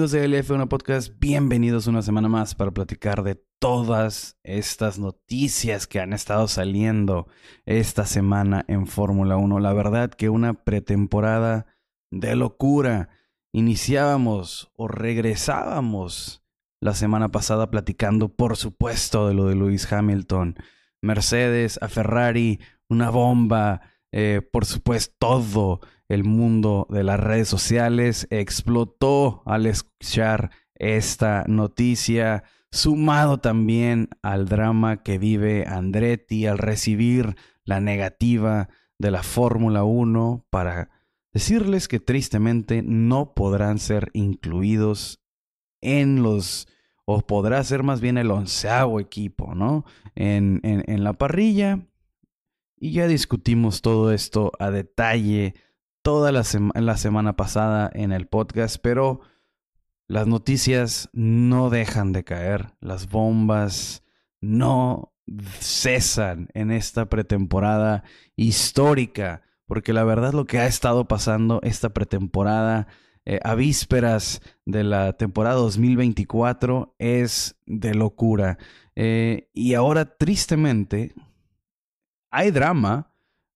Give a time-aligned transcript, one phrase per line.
[0.00, 6.14] De LF1 Podcast, bienvenidos una semana más para platicar de todas estas noticias que han
[6.14, 7.28] estado saliendo
[7.66, 9.60] esta semana en Fórmula 1.
[9.60, 11.66] La verdad que una pretemporada
[12.10, 13.10] de locura.
[13.52, 16.42] Iniciábamos o regresábamos
[16.80, 20.56] la semana pasada platicando, por supuesto, de lo de Lewis Hamilton.
[21.02, 28.26] Mercedes a Ferrari, una bomba, eh, por supuesto, todo el mundo de las redes sociales
[28.30, 37.80] explotó al escuchar esta noticia, sumado también al drama que vive Andretti al recibir la
[37.80, 40.90] negativa de la Fórmula 1 para
[41.32, 45.22] decirles que tristemente no podrán ser incluidos
[45.80, 46.66] en los,
[47.04, 49.84] o podrá ser más bien el onceavo equipo, ¿no?
[50.16, 51.86] En, en la parrilla.
[52.76, 55.54] Y ya discutimos todo esto a detalle
[56.02, 59.20] toda la, la semana pasada en el podcast, pero
[60.06, 64.02] las noticias no dejan de caer, las bombas
[64.40, 65.12] no
[65.60, 68.02] cesan en esta pretemporada
[68.36, 72.88] histórica, porque la verdad lo que ha estado pasando esta pretemporada
[73.26, 78.58] eh, a vísperas de la temporada 2024 es de locura.
[78.96, 81.14] Eh, y ahora, tristemente,
[82.30, 83.09] hay drama,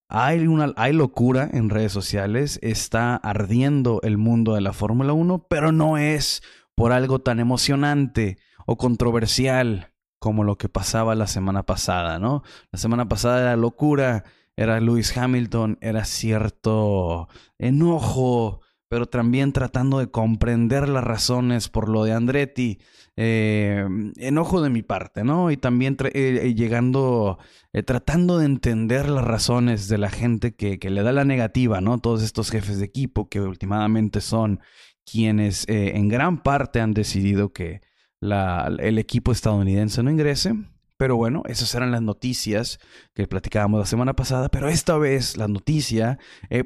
[0.09, 5.47] hay, una, hay locura en redes sociales, está ardiendo el mundo de la Fórmula 1,
[5.48, 6.42] pero no es
[6.75, 12.43] por algo tan emocionante o controversial como lo que pasaba la semana pasada, ¿no?
[12.72, 14.25] La semana pasada era locura,
[14.56, 17.28] era Lewis Hamilton, era cierto
[17.59, 22.78] enojo, pero también tratando de comprender las razones por lo de Andretti.
[23.16, 23.86] Eh,
[24.16, 25.52] enojo de mi parte, ¿no?
[25.52, 27.38] Y también eh, eh, llegando,
[27.86, 31.98] tratando de entender las razones de la gente que, le da la negativa, ¿no?
[31.98, 34.60] Todos estos jefes de equipo que últimamente son
[35.06, 37.82] quienes en gran parte han decidido que
[38.20, 40.54] el equipo estadounidense no ingrese.
[40.96, 42.78] Pero bueno, esas eran las noticias
[43.14, 46.19] que platicábamos la semana pasada, pero esta vez la noticia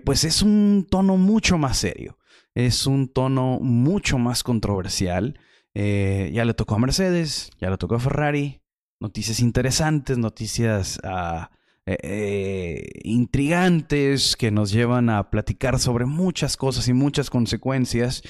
[0.04, 2.18] pues es un tono mucho más serio,
[2.54, 5.38] es un tono mucho más controversial
[5.80, 8.60] eh, ya le tocó a Mercedes, ya le tocó a Ferrari.
[8.98, 11.52] Noticias interesantes, noticias ah,
[11.86, 18.24] eh, eh, intrigantes que nos llevan a platicar sobre muchas cosas y muchas consecuencias.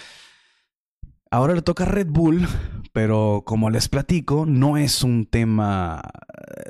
[1.30, 2.46] Ahora le toca a Red Bull,
[2.92, 6.02] pero como les platico, no es un tema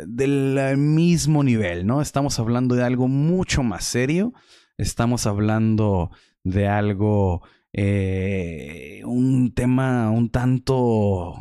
[0.06, 2.00] del mismo nivel, ¿no?
[2.00, 4.32] Estamos hablando de algo mucho más serio,
[4.76, 6.12] estamos hablando
[6.44, 7.42] de algo
[7.72, 11.34] eh, un tema un tanto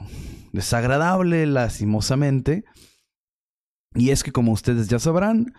[0.52, 2.66] desagradable, lastimosamente.
[3.94, 5.54] Y es que, como ustedes ya sabrán,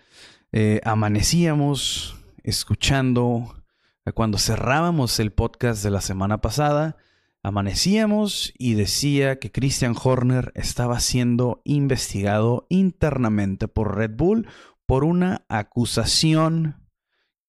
[0.53, 3.63] eh, amanecíamos escuchando,
[4.05, 6.97] eh, cuando cerrábamos el podcast de la semana pasada,
[7.43, 14.49] amanecíamos y decía que Christian Horner estaba siendo investigado internamente por Red Bull
[14.87, 16.78] por una acusación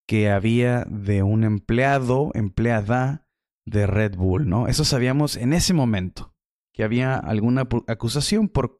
[0.09, 3.27] que había de un empleado, empleada
[3.67, 4.67] de Red Bull, ¿no?
[4.67, 6.33] Eso sabíamos en ese momento,
[6.73, 8.75] que había alguna acusación por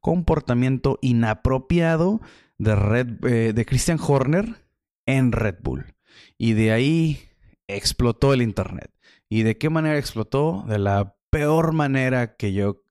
[0.00, 2.22] comportamiento inapropiado
[2.56, 4.66] de, eh, de Christian Horner
[5.04, 5.94] en Red Bull.
[6.38, 7.18] Y de ahí
[7.68, 8.90] explotó el Internet.
[9.28, 10.64] ¿Y de qué manera explotó?
[10.66, 12.82] De la peor manera que yo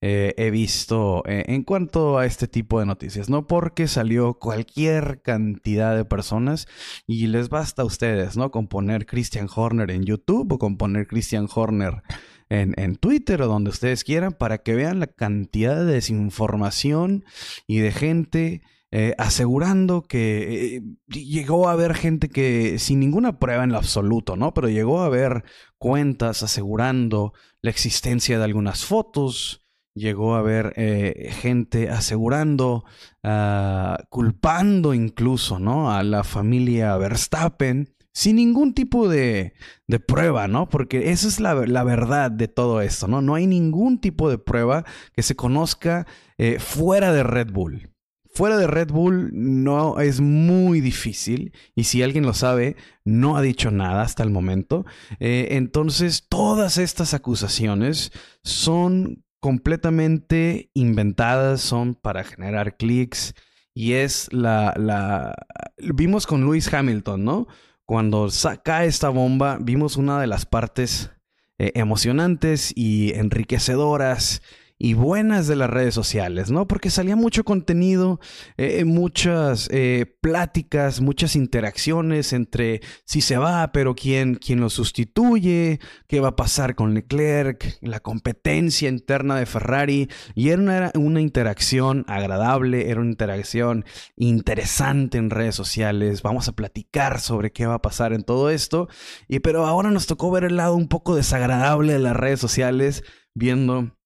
[0.00, 3.46] eh, he visto eh, en cuanto a este tipo de noticias, ¿no?
[3.46, 6.66] Porque salió cualquier cantidad de personas
[7.06, 8.50] y les basta a ustedes, ¿no?
[8.50, 12.02] Con poner Christian Horner en YouTube o con poner Christian Horner
[12.48, 17.24] en, en Twitter o donde ustedes quieran para que vean la cantidad de desinformación
[17.66, 18.62] y de gente
[18.92, 24.54] eh, asegurando que llegó a haber gente que sin ninguna prueba en lo absoluto, ¿no?
[24.54, 25.44] Pero llegó a haber
[25.76, 27.32] cuentas asegurando
[27.62, 29.65] la existencia de algunas fotos,
[29.96, 32.84] llegó a haber eh, gente asegurando,
[33.24, 35.90] ah, culpando incluso, ¿no?
[35.90, 39.54] A la familia Verstappen sin ningún tipo de,
[39.88, 40.68] de prueba, ¿no?
[40.68, 43.20] Porque esa es la, la, verdad de todo esto, ¿no?
[43.20, 44.84] No hay ningún tipo de prueba
[45.14, 46.06] que se conozca
[46.38, 47.90] eh, fuera de Red Bull.
[48.32, 53.42] Fuera de Red Bull no es muy difícil y si alguien lo sabe, no ha
[53.42, 54.84] dicho nada hasta el momento.
[55.20, 58.12] Eh, entonces, todas estas acusaciones
[58.42, 63.32] son completamente inventadas, son para generar clics.
[63.74, 65.36] Y es la, la...
[65.78, 67.46] Vimos con Lewis Hamilton, ¿no?
[67.84, 71.12] Cuando saca esta bomba, vimos una de las partes
[71.58, 74.42] eh, emocionantes y enriquecedoras
[74.78, 76.68] y buenas de las redes sociales, ¿no?
[76.68, 78.20] Porque salía mucho contenido,
[78.58, 85.80] eh, muchas eh, pláticas, muchas interacciones entre si se va, pero quién, quién lo sustituye,
[86.08, 90.08] qué va a pasar con Leclerc, la competencia interna de Ferrari.
[90.34, 93.86] Y era una, una interacción agradable, era una interacción
[94.16, 96.20] interesante en redes sociales.
[96.20, 98.88] Vamos a platicar sobre qué va a pasar en todo esto.
[99.26, 103.04] Y pero ahora nos tocó ver el lado un poco desagradable de las redes sociales,
[103.34, 103.96] viendo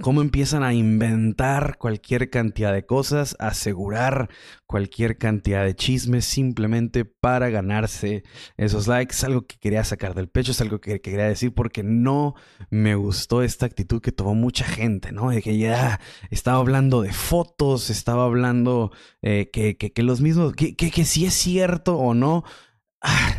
[0.00, 4.28] cómo empiezan a inventar cualquier cantidad de cosas, asegurar
[4.66, 8.24] cualquier cantidad de chismes simplemente para ganarse
[8.56, 9.14] esos likes.
[9.14, 12.34] Es algo que quería sacar del pecho, es algo que, quería decir porque no
[12.70, 15.30] me gustó esta actitud que tomó mucha gente, ¿no?
[15.30, 16.00] De que ya
[16.30, 18.92] estaba hablando de fotos, estaba hablando
[19.22, 22.44] eh, que, los mismos, que, si es cierto o no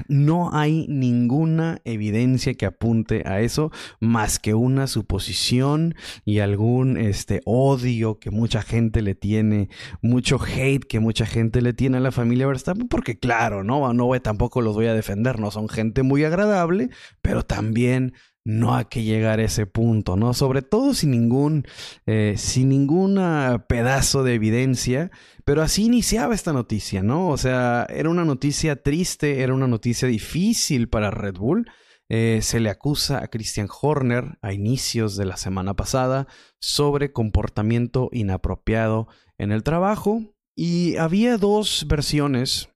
[0.08, 7.42] no hay ninguna evidencia que apunte a eso más que una suposición y algún este
[7.46, 9.70] odio que mucha gente le tiene,
[10.02, 14.16] mucho hate que mucha gente le tiene a la familia Verstappen, porque claro, no, no
[14.22, 16.90] tampoco los voy a defender, no son gente muy agradable,
[17.22, 18.14] pero también
[18.46, 20.34] no hay que llegar a ese punto, ¿no?
[20.34, 21.66] Sobre todo sin ningún,
[22.06, 23.20] eh, sin ningún
[23.68, 25.12] pedazo de evidencia,
[25.44, 27.30] pero así iniciaba esta noticia, ¿no?
[27.30, 31.66] O sea, era una noticia triste, era una noticia difícil para Red Bull.
[32.08, 36.28] Eh, se le acusa a Christian Horner a inicios de la semana pasada
[36.60, 39.08] sobre comportamiento inapropiado
[39.40, 40.22] en el trabajo
[40.56, 42.70] y había dos versiones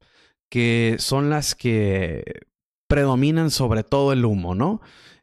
[0.50, 2.24] que son las que
[2.88, 4.82] predominan sobre todo el humo, ¿no?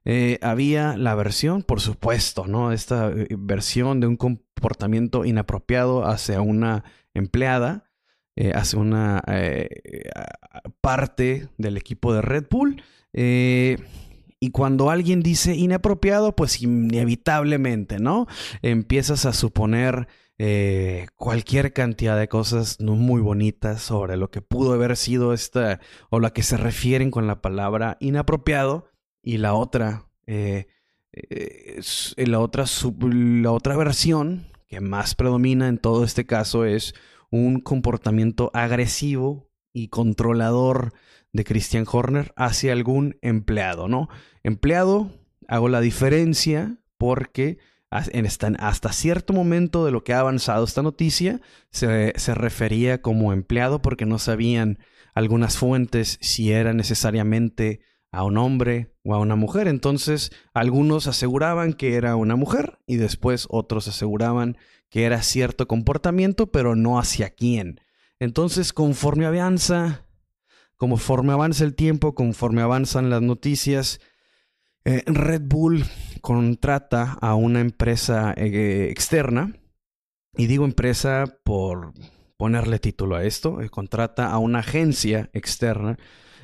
[0.08, 2.70] Eh, había la versión, por supuesto, ¿no?
[2.70, 7.90] Esta eh, versión de un comportamiento inapropiado hacia una empleada,
[8.36, 9.20] eh, hacia una
[10.80, 12.82] parte del equipo de Red Bull.
[14.38, 18.26] y cuando alguien dice inapropiado, pues inevitablemente, ¿no?
[18.62, 20.06] Empiezas a suponer
[21.16, 25.80] cualquier cantidad de cosas no muy bonitas sobre lo que pudo haber sido esta
[26.10, 28.90] o la que se refieren con la palabra inapropiado
[29.26, 30.68] y la otra, eh,
[31.12, 31.80] eh,
[32.16, 32.64] la, otra
[33.10, 36.94] la otra versión que más predomina en todo este caso es
[37.28, 40.92] un comportamiento agresivo y controlador
[41.32, 44.08] de Christian Horner hacia algún empleado, ¿no?
[44.44, 45.10] Empleado,
[45.48, 47.58] hago la diferencia porque
[47.90, 51.40] hasta cierto momento de lo que ha avanzado esta noticia
[51.72, 54.78] se, se refería como empleado porque no sabían
[55.14, 57.80] algunas fuentes si era necesariamente
[58.16, 59.68] a un hombre o a una mujer.
[59.68, 64.56] Entonces, algunos aseguraban que era una mujer y después otros aseguraban
[64.88, 67.78] que era cierto comportamiento, pero no hacia quién.
[68.18, 70.06] Entonces, conforme avanza,
[70.76, 74.00] conforme avanza el tiempo, conforme avanzan las noticias,
[74.86, 75.84] eh, Red Bull
[76.22, 79.60] contrata a una empresa eh, externa,
[80.38, 81.92] y digo empresa por
[82.36, 85.96] ponerle título a esto, eh, contrata a una agencia externa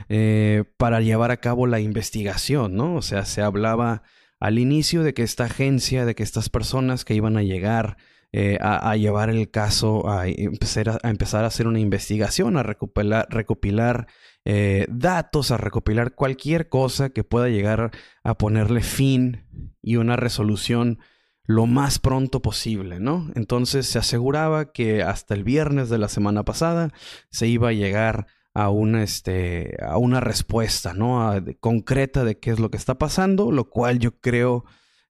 [0.08, 2.96] eh, para llevar a cabo la investigación, ¿no?
[2.96, 4.02] O sea, se hablaba
[4.40, 7.96] al inicio de que esta agencia, de que estas personas que iban a llegar
[8.34, 14.06] eh, a, llevar el caso, a empezar a, empezar a hacer una investigación, a recopilar,
[14.46, 17.90] eh, datos, a recopilar cualquier cosa que pueda llegar
[18.24, 19.44] a ponerle fin
[19.82, 20.98] y una resolución
[21.44, 23.30] lo más pronto posible, ¿no?
[23.34, 26.92] Entonces se aseguraba que hasta el viernes de la semana pasada
[27.30, 31.32] se iba a llegar a una, este, a una respuesta, ¿no?
[31.60, 34.64] concreta de qué es lo que está pasando, lo cual yo creo,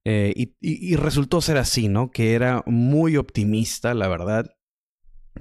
[0.05, 2.11] eh, y, resultó ser así, ¿no?
[2.11, 4.57] Que era muy optimista, la verdad,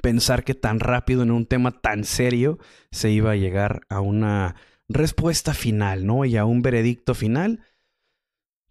[0.01, 2.59] pensar que tan rápido en un tema tan serio
[2.91, 4.55] se iba a llegar a una
[4.87, 6.25] respuesta final, ¿no?
[6.25, 7.63] Y a un veredicto final.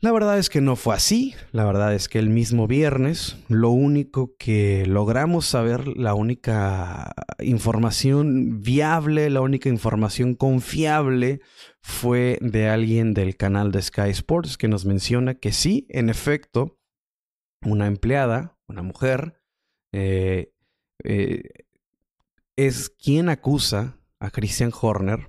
[0.02, 3.68] La verdad es que no fue así, la verdad es que el mismo viernes lo
[3.68, 11.42] único que logramos saber, la única información viable, la única información confiable
[11.82, 16.78] fue de alguien del canal de Sky Sports que nos menciona que sí, en efecto,
[17.62, 19.38] una empleada, una mujer,
[19.92, 20.54] eh,
[21.04, 21.42] eh,
[22.56, 25.28] es quien acusa a Christian Horner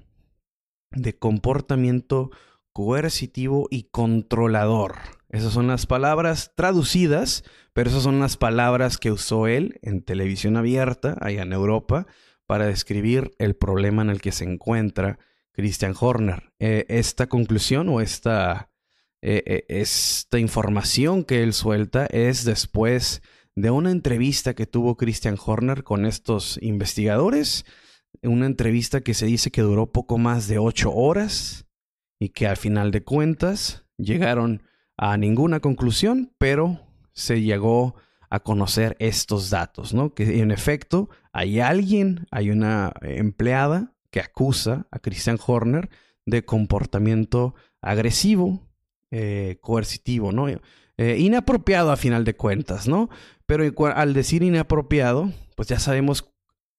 [0.92, 2.32] de comportamiento
[2.74, 4.96] coercitivo y controlador.
[5.30, 10.58] Esas son las palabras traducidas, pero esas son las palabras que usó él en televisión
[10.58, 12.06] abierta, allá en Europa,
[12.46, 15.20] para describir el problema en el que se encuentra
[15.54, 16.52] Christian Horner.
[16.60, 18.70] Eh, esta conclusión o esta,
[19.22, 23.22] eh, eh, esta información que él suelta es después
[23.56, 27.66] de una entrevista que tuvo Christian Horner con estos investigadores,
[28.22, 31.66] una entrevista que se dice que duró poco más de ocho horas
[32.22, 34.62] y que al final de cuentas llegaron
[34.96, 36.80] a ninguna conclusión, pero
[37.14, 37.96] se llegó
[38.30, 40.14] a conocer estos datos, ¿no?
[40.14, 45.90] Que en efecto hay alguien, hay una empleada que acusa a Christian Horner
[46.28, 48.70] de comportamiento agresivo,
[49.10, 50.48] eh, coercitivo, ¿no?
[50.48, 53.10] Eh, inapropiado a final de cuentas, ¿no?
[53.48, 56.31] Pero al decir inapropiado, pues ya sabemos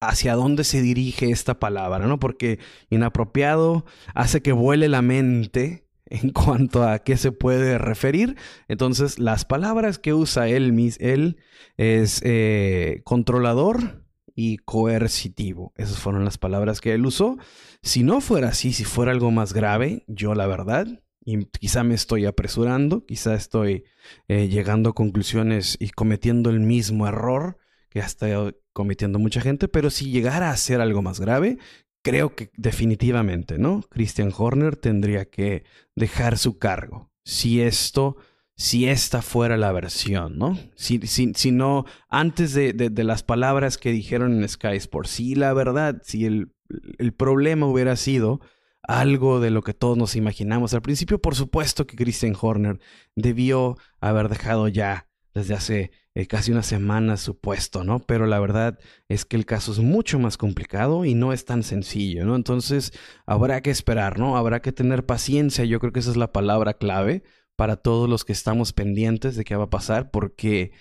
[0.07, 2.19] hacia dónde se dirige esta palabra, ¿no?
[2.19, 8.35] Porque inapropiado hace que vuele la mente en cuanto a qué se puede referir.
[8.67, 11.37] Entonces, las palabras que usa él, él
[11.77, 14.03] es eh, controlador
[14.35, 15.73] y coercitivo.
[15.75, 17.37] Esas fueron las palabras que él usó.
[17.81, 20.87] Si no fuera así, si fuera algo más grave, yo la verdad,
[21.25, 23.83] y quizá me estoy apresurando, quizá estoy
[24.27, 27.57] eh, llegando a conclusiones y cometiendo el mismo error
[27.89, 28.27] que está
[28.73, 31.57] cometiendo mucha gente, pero si llegara a ser algo más grave,
[32.03, 33.81] creo que definitivamente, ¿no?
[33.89, 35.63] Christian Horner tendría que
[35.95, 37.11] dejar su cargo.
[37.23, 38.17] Si esto,
[38.55, 40.57] si esta fuera la versión, ¿no?
[40.75, 45.53] Si, si, no, antes de, de, las palabras que dijeron en Sky Sports, si la
[45.53, 46.53] verdad, si el,
[46.97, 48.41] el problema hubiera sido
[48.83, 52.79] algo de lo que todos nos imaginamos al principio, por supuesto que Christian Horner
[53.15, 57.99] debió haber dejado ya desde hace eh, casi una semana supuesto, ¿no?
[57.99, 61.63] Pero la verdad es que el caso es mucho más complicado y no es tan
[61.63, 62.35] sencillo, ¿no?
[62.35, 62.93] Entonces
[63.25, 64.37] habrá que esperar, ¿no?
[64.37, 67.23] Habrá que tener paciencia, yo creo que esa es la palabra clave
[67.55, 70.71] para todos los que estamos pendientes de qué va a pasar, porque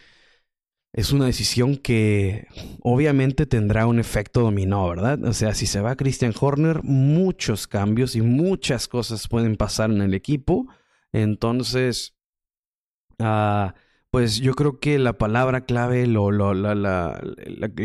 [0.93, 2.47] es una decisión que
[2.83, 5.25] obviamente tendrá un efecto dominó, ¿verdad?
[5.25, 10.03] O sea, si se va Christian Horner, muchos cambios y muchas cosas pueden pasar en
[10.03, 10.67] el equipo.
[11.13, 12.15] Entonces,
[13.19, 13.75] ah,
[14.13, 17.19] pues yo creo que la palabra clave, lo, lo, la, la,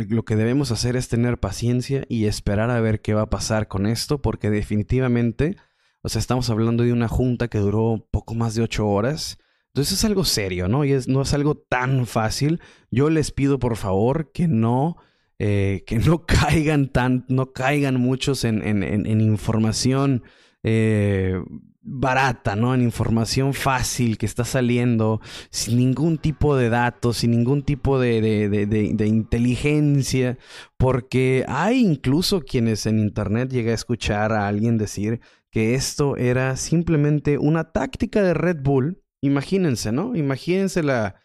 [0.10, 3.70] lo que debemos hacer es tener paciencia y esperar a ver qué va a pasar
[3.70, 5.56] con esto, porque definitivamente,
[6.02, 9.38] o sea, estamos hablando de una junta que duró poco más de ocho horas.
[9.68, 10.84] Entonces es algo serio, ¿no?
[10.84, 12.60] Y es, no es algo tan fácil.
[12.92, 14.98] Yo les pido por favor que no,
[15.40, 20.24] eh, que no caigan tan, no caigan muchos en, en, en información
[20.62, 21.42] eh,
[21.90, 22.76] barata, ¿no?
[22.76, 28.22] En información fácil que está saliendo, sin ningún tipo de datos, sin ningún tipo de,
[28.50, 30.38] de, inteligencia,
[30.76, 36.58] porque hay incluso quienes en Internet llega a escuchar a alguien decir que esto era
[36.58, 39.02] simplemente una táctica de Red Bull.
[39.22, 40.16] Imagínense, ¿no?
[40.16, 41.16] Imagínense la...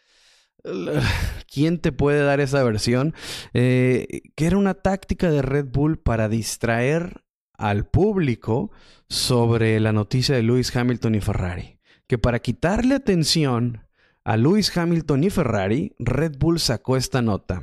[1.52, 3.14] ¿Quién te puede dar esa versión?
[3.52, 7.24] Eh, que era una táctica de Red Bull para distraer
[7.62, 8.72] al público
[9.08, 11.78] sobre la noticia de Lewis Hamilton y Ferrari.
[12.08, 13.86] Que para quitarle atención
[14.24, 17.62] a Lewis Hamilton y Ferrari, Red Bull sacó esta nota.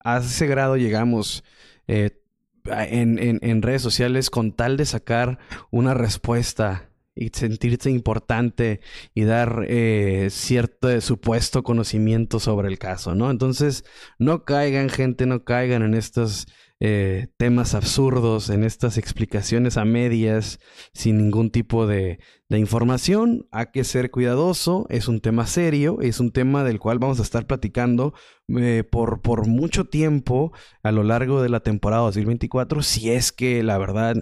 [0.00, 1.44] A ese grado llegamos
[1.86, 2.20] eh,
[2.64, 5.38] en, redes sociales con tal de sacar
[5.70, 8.80] una respuesta y sentirse importante
[9.14, 13.30] y dar eh, cierto supuesto conocimiento sobre el caso, ¿no?
[13.30, 13.84] Entonces,
[14.18, 16.46] no caigan, gente, no caigan en estas
[16.80, 20.60] eh, temas absurdos, en estas explicaciones a medias,
[20.94, 22.20] sin ningún tipo de,
[22.50, 23.48] información.
[23.50, 27.22] Hay que ser cuidadoso, es un tema serio, es un tema del cual vamos a
[27.22, 28.14] estar platicando
[28.56, 33.62] eh, por, por mucho tiempo a lo largo de la temporada 2024, si es que
[33.62, 34.16] la verdad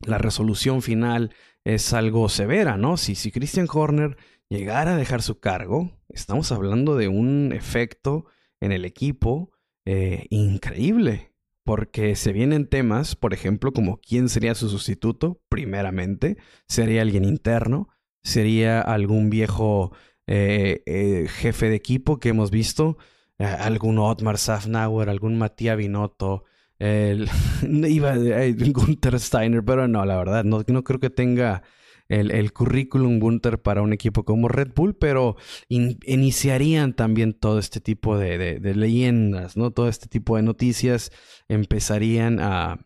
[0.00, 1.34] la resolución final
[1.64, 2.96] es algo severa, ¿no?
[2.96, 4.16] Si, si Christian Horner
[4.48, 8.26] llegara a dejar su cargo, estamos hablando de un efecto
[8.60, 9.52] en el equipo
[9.86, 11.29] eh, increíble
[11.64, 16.36] porque se vienen temas, por ejemplo, como quién sería su sustituto, primeramente,
[16.66, 17.88] sería alguien interno,
[18.22, 19.92] sería algún viejo
[20.26, 22.98] eh, eh, jefe de equipo que hemos visto,
[23.38, 26.44] eh, algún Otmar Safnauer, algún Matías Binotto,
[26.78, 27.28] el,
[27.88, 31.62] iba Gunther Steiner, pero no, la verdad, no, no creo que tenga
[32.10, 35.36] el, el currículum Gunter para un equipo como Red Bull, pero
[35.68, 39.70] iniciarían también todo este tipo de, de, leyendas, ¿no?
[39.70, 41.12] Todo este tipo de noticias
[41.48, 42.84] empezarían a,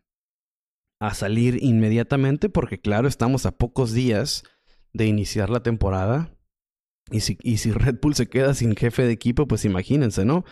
[1.01, 4.45] a salir inmediatamente porque claro, estamos a pocos días
[4.93, 6.31] de iniciar la temporada.
[7.11, 10.45] Y si, y si Red Bull se queda sin jefe de equipo, pues imagínense, ¿no?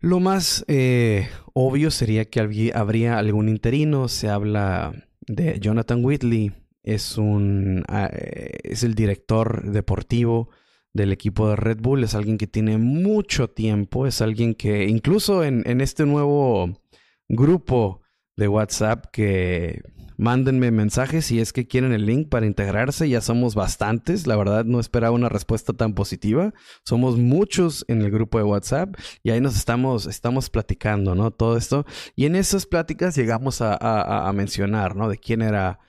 [0.00, 2.40] Lo más eh, obvio sería que
[2.74, 4.08] habría algún interino.
[4.08, 4.94] Se habla
[5.26, 6.52] de Jonathan Whitley,
[6.86, 10.48] es un ah, eh, es el director deportivo
[10.94, 15.44] del equipo de Red Bull, es alguien que tiene mucho tiempo, es alguien que incluso
[15.44, 16.80] en, en este nuevo
[17.28, 18.00] grupo
[18.36, 19.82] de WhatsApp que
[20.16, 23.08] mándenme mensajes si es que quieren el link para integrarse.
[23.08, 24.26] Ya somos bastantes.
[24.26, 26.54] La verdad no esperaba una respuesta tan positiva.
[26.84, 31.30] Somos muchos en el grupo de WhatsApp y ahí nos estamos, estamos platicando, ¿no?
[31.30, 31.84] Todo esto.
[32.14, 35.08] Y en esas pláticas llegamos a, a mencionar, ¿no?
[35.08, 35.80] De quién era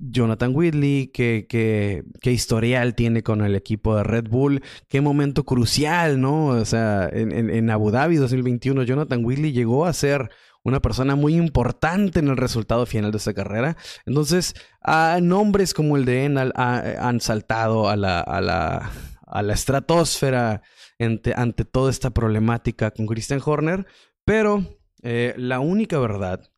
[0.00, 5.44] Jonathan Whitley, qué, qué, qué, historial tiene con el equipo de Red Bull, qué momento
[5.44, 6.46] crucial, ¿no?
[6.48, 10.30] O sea, en, en, Abu Dhabi 2021, Jonathan Whitley llegó a ser
[10.62, 13.76] una persona muy importante en el resultado final de esa carrera.
[14.06, 18.90] Entonces, a nombres como el de Enal han saltado a la, a la,
[19.26, 20.62] a la estratosfera
[20.98, 23.86] ante, ante, toda esta problemática con Christian Horner,
[24.24, 24.64] pero
[25.02, 26.50] eh, la única verdad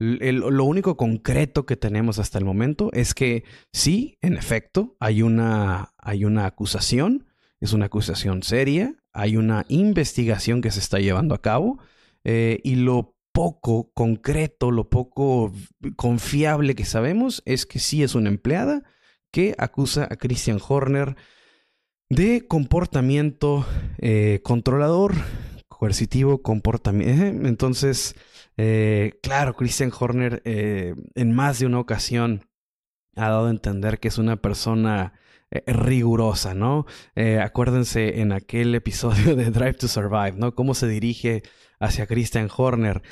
[0.00, 5.92] lo único concreto que tenemos hasta el momento es que sí, en efecto, hay una,
[5.98, 7.26] hay una acusación,
[7.60, 11.78] es una acusación seria, hay una investigación que se está llevando a cabo
[12.24, 15.52] eh, y lo poco concreto, lo poco
[15.96, 18.82] confiable que sabemos es que sí es una empleada
[19.30, 21.14] que acusa a Christian Horner
[22.08, 23.66] de comportamiento
[23.98, 25.14] eh, controlador,
[25.68, 27.46] coercitivo, comportamiento.
[27.48, 28.16] Entonces,
[28.56, 32.46] eh, claro, Christian Horner eh, en más de una ocasión
[33.16, 35.14] ha dado a entender que es una persona
[35.50, 36.86] eh, rigurosa, ¿no?
[37.42, 40.54] acuérdense en aquel episodio de Drive to Survive, ¿no?
[40.54, 41.42] Cómo se dirige
[41.80, 43.02] hacia Christian Horner,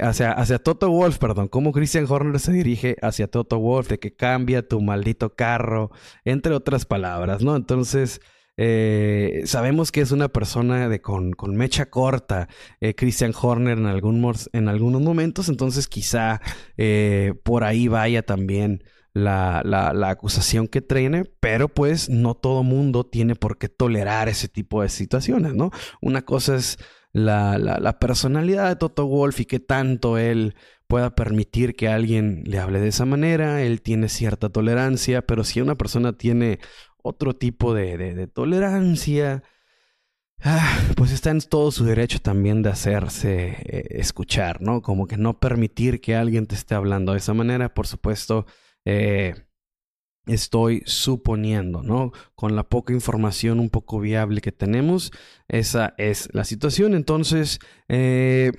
[0.00, 4.14] hacia, hacia Toto Wolf, perdón, cómo Christian Horner se dirige hacia Toto Wolf, de que
[4.14, 5.92] cambia tu maldito carro,
[6.24, 7.54] entre otras palabras, ¿no?
[7.54, 8.20] Entonces,
[8.56, 12.48] eh, sabemos que es una persona de con, con mecha corta,
[12.80, 16.40] eh, Christian Horner en, algún, en algunos momentos, entonces quizá
[16.76, 18.82] eh, por ahí vaya también
[19.12, 24.48] la, la, acusación que trae, pero pues no todo mundo tiene por qué tolerar ese
[24.48, 25.70] tipo de situaciones, ¿no?
[26.02, 26.78] Una cosa es
[27.12, 30.54] la, la personalidad de Toto Wolf y qué tanto él
[30.86, 35.60] pueda permitir que alguien le hable de esa manera, él tiene cierta tolerancia, pero si
[35.60, 36.58] una persona tiene
[37.06, 39.44] otro tipo de, tolerancia,
[40.42, 44.82] ah, pues está en todo su derecho también de hacerse eh, escuchar, ¿no?
[44.82, 48.46] Como que no permitir que alguien te esté hablando de esa manera, por supuesto.
[48.84, 49.34] Eh,
[50.26, 52.10] estoy suponiendo, ¿no?
[52.34, 55.12] Con la poca información un poco viable que tenemos,
[55.46, 56.94] esa es la situación.
[56.94, 58.50] Entonces, eh,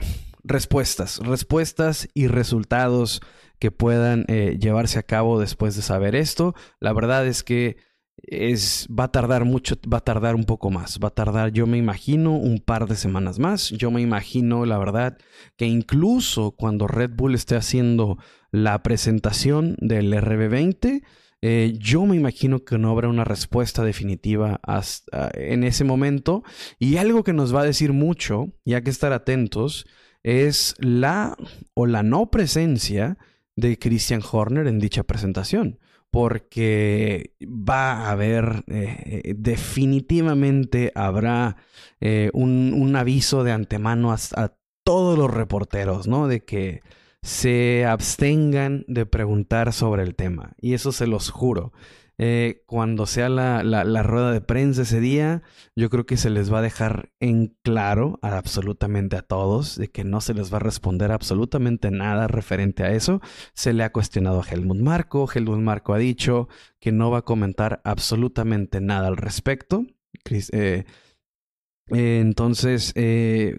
[0.45, 3.21] respuestas, respuestas y resultados
[3.59, 6.53] que puedan llevarse a cabo después de saber esto.
[6.79, 7.75] La verdad es que
[8.23, 11.67] es, va a tardar mucho, va a tardar un poco más, va a tardar, yo
[11.67, 13.69] me imagino, un par de semanas más.
[13.69, 15.17] Yo me imagino, la verdad,
[15.55, 18.17] que incluso cuando Red Bull esté haciendo
[18.51, 21.03] la presentación del RB20,
[21.41, 26.43] eh, yo me imagino que no habrá una respuesta definitiva hasta, en ese momento.
[26.79, 29.85] Y algo que nos va a decir mucho, y hay que estar atentos,
[30.23, 31.37] es la
[31.75, 33.17] o la no presencia
[33.55, 35.79] de Christian Horner en dicha presentación
[36.11, 41.57] porque va a haber, eh, definitivamente habrá
[41.99, 46.27] eh, un, aviso de antemano a, a, todos los reporteros, ¿no?
[46.27, 46.81] De que
[47.21, 50.53] se abstengan de preguntar sobre el tema.
[50.61, 51.73] Y eso se los juro.
[52.19, 55.43] Eh, cuando sea la, la, rueda de prensa ese día,
[55.75, 60.03] yo creo que se les va a dejar en claro absolutamente a todos de que
[60.03, 63.21] no se les va a responder absolutamente nada referente a eso.
[63.53, 65.29] Se le ha cuestionado a Helmut Marco.
[65.31, 66.49] Helmut Marco ha dicho
[66.79, 69.85] que no va a comentar absolutamente nada al respecto.
[70.31, 70.85] Eh,
[71.89, 72.93] eh, entonces,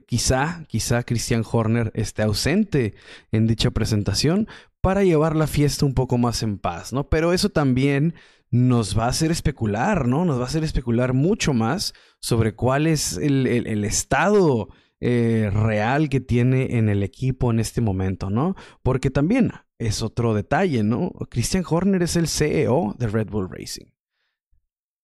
[0.06, 2.94] quizá, quizá Christian Horner esté ausente
[3.30, 4.48] en dicha presentación
[4.80, 7.08] para llevar la fiesta un poco más en paz, ¿no?
[7.08, 8.14] Pero eso también
[8.50, 10.24] nos va a hacer especular, ¿no?
[10.24, 14.68] Nos va a hacer especular mucho más sobre cuál es el, estado
[15.00, 18.54] eh, real que tiene en el equipo en este momento, ¿no?
[18.82, 21.12] Porque también es otro detalle, ¿no?
[21.30, 23.86] Christian Horner es el CEO de Red Bull Racing.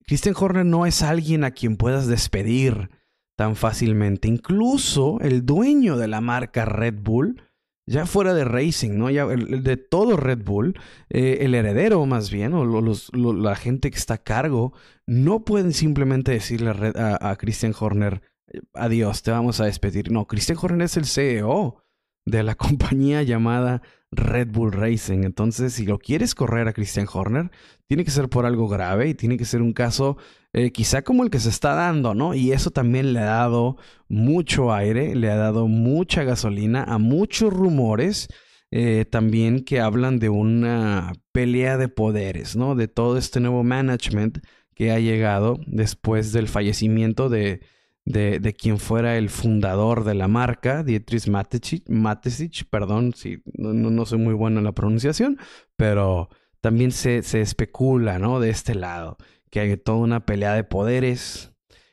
[0.06, 2.90] Christian Horner no es alguien a quien puedas despedir
[3.36, 4.28] tan fácilmente.
[4.28, 7.42] Incluso el dueño de la marca Red Bull
[7.86, 9.10] ya fuera de racing, ¿no?
[9.10, 10.78] Ya de todo Red Bull,
[11.10, 14.72] eh, el heredero más bien, o la gente que está a cargo,
[15.06, 18.22] no pueden simplemente decirle a, a, Christian Horner,
[18.74, 20.10] adiós, te vamos a despedir.
[20.10, 21.83] No, Christian Horner es el CEO
[22.24, 25.24] de la compañía llamada Red Bull Racing.
[25.24, 27.50] Entonces, si lo quieres correr a Christian Horner,
[27.86, 30.16] tiene que ser por algo grave y tiene que ser un caso
[30.52, 32.34] eh, quizá como el que se está dando, ¿no?
[32.34, 33.76] Y eso también le ha dado
[34.08, 38.28] mucho aire, le ha dado mucha gasolina a muchos rumores.
[38.70, 42.74] Eh, también que hablan de una pelea de poderes, ¿no?
[42.74, 44.38] De todo este nuevo management
[44.74, 47.60] que ha llegado después del fallecimiento de,
[48.04, 54.18] de, quien fuera el fundador de la marca, Dietrich Matesich, perdón si no, no, soy
[54.18, 55.38] muy bueno en la pronunciación,
[55.76, 56.28] pero
[56.60, 58.40] también se, se especula, ¿no?
[58.40, 59.16] De este lado,
[59.50, 61.52] que hay toda una pelea de poderes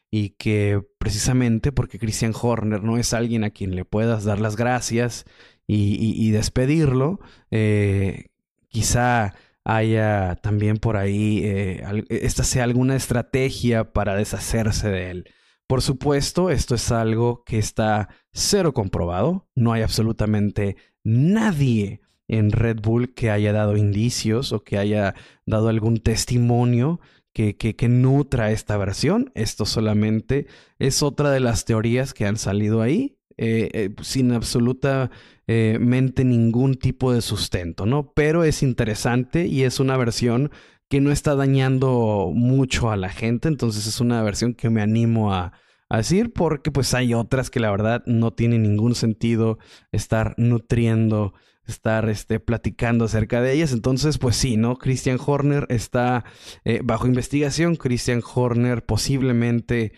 [0.10, 4.58] y que precisamente porque Christian Horner no es alguien a quien le puedas dar las
[4.58, 5.26] gracias
[5.74, 8.26] y, despedirlo, eh,
[8.67, 15.30] quizá haya también por ahí, eh, esta sea alguna estrategia para deshacerse de él.
[15.72, 22.82] Por supuesto, esto es algo que está cero comprobado, no hay absolutamente nadie en Red
[22.82, 27.00] Bull que haya dado indicios o que haya dado algún testimonio
[27.32, 29.32] que, que, nutra esta versión.
[29.34, 36.26] Esto solamente es otra de las teorías que han salido ahí, eh, eh, sin absolutamente
[36.26, 38.12] ningún tipo de sustento, ¿no?
[38.12, 40.52] Pero es interesante y es una versión
[40.92, 45.34] que no está dañando mucho a la gente, entonces es una versión que me animo
[45.34, 45.54] a,
[45.90, 49.58] decir porque pues hay otras que la verdad no tiene ningún sentido
[49.94, 51.34] estar nutriendo
[51.66, 53.72] estar este, platicando acerca de ellas.
[53.72, 54.78] Entonces, pues sí, ¿no?
[54.78, 56.26] Christian Horner está
[56.66, 57.78] eh, bajo investigación.
[57.78, 59.94] Christian Horner posiblemente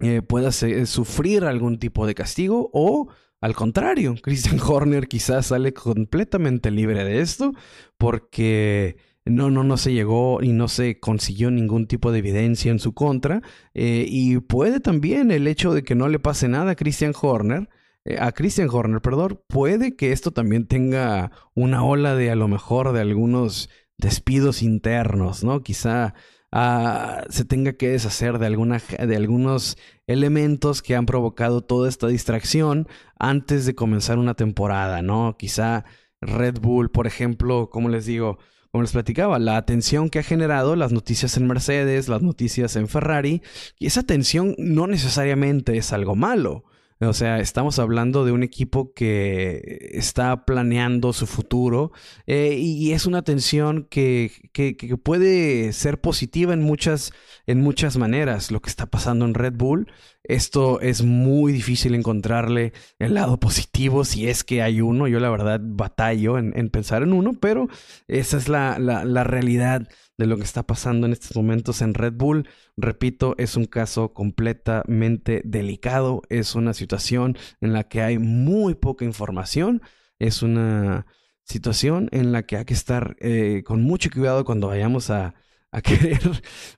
[0.00, 3.08] eh, pueda sufrir algún tipo de castigo o...
[3.40, 7.52] Al contrario, Christian Horner quizás sale completamente libre de esto
[7.96, 8.96] porque
[9.28, 12.94] no, no, no se llegó y no se consiguió ningún tipo de evidencia en su
[12.94, 13.42] contra.
[13.74, 17.68] Eh, y puede también el hecho de que no le pase nada a Christian Horner
[18.08, 22.48] eh, a Christian Horner, perdón, puede que esto también tenga una ola de a lo
[22.48, 25.62] mejor de algunos despidos internos, ¿no?
[25.62, 26.14] Quizá
[26.50, 32.06] ah, se tenga que deshacer de, alguna, de algunos elementos que han provocado toda esta
[32.06, 32.88] distracción
[33.18, 35.36] antes de comenzar una temporada, ¿no?
[35.38, 35.84] Quizá
[36.22, 38.38] Red Bull, por ejemplo, como les digo,
[38.70, 42.88] como les platicaba, la atención que ha generado las noticias en Mercedes, las noticias en
[42.88, 43.42] Ferrari,
[43.78, 46.64] y esa atención no necesariamente es algo malo.
[47.00, 51.92] O sea, estamos hablando de un equipo que está planeando su futuro
[52.26, 57.12] eh, y es una tensión que, que, puede ser positiva en muchas,
[57.46, 58.50] en muchas maneras.
[58.50, 59.92] Lo que está pasando en Red Bull,
[60.24, 65.06] esto es muy difícil encontrarle el lado positivo si es que hay uno.
[65.06, 67.68] Yo la verdad batallo en, pensar en uno, pero
[68.08, 71.94] esa es la, la, la realidad de lo que está pasando en estos momentos en
[71.94, 72.48] Red Bull.
[72.76, 79.04] Repito, es un caso completamente delicado, es una situación en la que hay muy poca
[79.04, 79.80] información,
[80.18, 81.06] es una
[81.44, 85.34] situación en la que hay que estar eh, con mucho cuidado cuando vayamos a,
[85.70, 86.20] a querer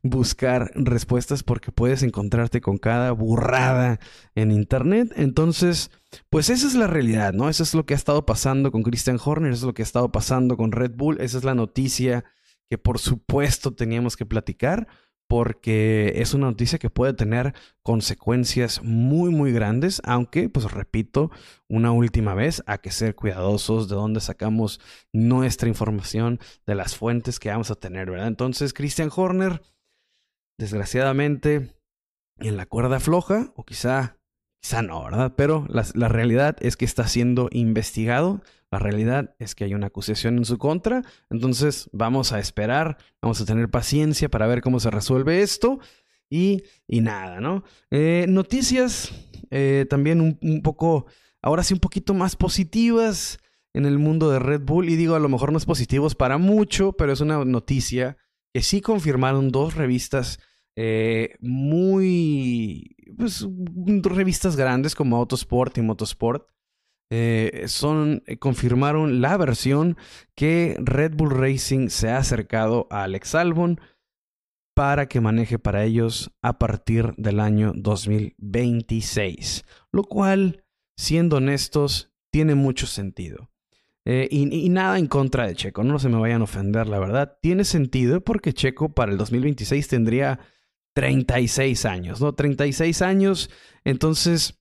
[0.02, 4.00] buscar respuestas porque puedes encontrarte con cada burrada
[4.34, 5.12] en internet.
[5.16, 5.90] Entonces,
[6.28, 7.48] pues esa es la realidad, ¿no?
[7.48, 9.84] Eso es lo que ha estado pasando con Christian Horner, eso es lo que ha
[9.84, 12.24] estado pasando con Red Bull, esa es la noticia
[12.70, 14.86] que por supuesto teníamos que platicar
[15.28, 17.54] porque es una noticia que puede tener
[17.84, 21.30] consecuencias muy muy grandes, aunque pues repito
[21.68, 24.80] una última vez, hay que ser cuidadosos de dónde sacamos
[25.12, 28.26] nuestra información, de las fuentes que vamos a tener, ¿verdad?
[28.26, 29.62] Entonces, Christian Horner,
[30.58, 31.76] desgraciadamente,
[32.38, 34.19] en la cuerda floja, o quizá,
[34.60, 35.34] quizá no, ¿verdad?
[35.36, 39.88] Pero la, la realidad es que está siendo investigado la realidad es que hay una
[39.88, 44.78] acusación en su contra, entonces vamos a esperar, vamos a tener paciencia para ver cómo
[44.78, 45.80] se resuelve esto
[46.28, 47.64] y, y nada, ¿no?
[47.90, 49.12] Eh, noticias
[49.50, 51.06] eh, también un, poco,
[51.42, 53.38] ahora sí un poquito más positivas
[53.74, 56.38] en el mundo de Red Bull y digo, a lo mejor no es positivos para
[56.38, 58.18] mucho, pero es una noticia
[58.54, 60.38] que sí confirmaron dos revistas
[60.76, 63.46] eh, muy, pues,
[64.02, 66.48] revistas grandes como Autosport y Motorsport
[67.12, 69.96] eh, son, eh, confirmaron la versión
[70.36, 73.80] que Red Bull Racing se ha acercado a Alex Albon
[74.76, 79.64] para que maneje para ellos a partir del año 2026.
[79.90, 80.64] Lo cual,
[80.96, 83.50] siendo honestos, tiene mucho sentido.
[84.06, 87.38] Eh, y, nada en contra de Checo, no se me vayan a ofender, la verdad.
[87.42, 90.38] Tiene sentido porque Checo para el 2026 tendría
[90.94, 92.34] 36 años, ¿no?
[92.34, 93.50] 36 años,
[93.84, 94.60] entonces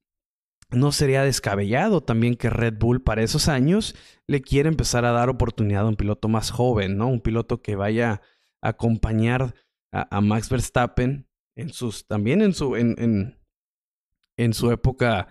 [0.71, 3.95] no sería descabellado también que Red Bull para esos años
[4.27, 7.07] le quiera empezar a dar oportunidad a un piloto más joven, ¿no?
[7.07, 8.21] Un piloto que vaya
[8.61, 9.55] a acompañar
[9.91, 13.39] a, Max Verstappen en sus, también en su, en, en,
[14.37, 15.29] en, su época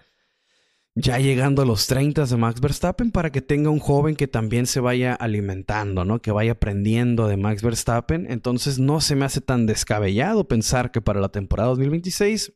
[1.01, 4.67] ya llegando a los 30 de Max Verstappen para que tenga un joven que también
[4.67, 6.21] se vaya alimentando, ¿no?
[6.21, 8.27] Que vaya aprendiendo de Max Verstappen.
[8.29, 12.53] Entonces no se me hace tan descabellado pensar que para la temporada 2026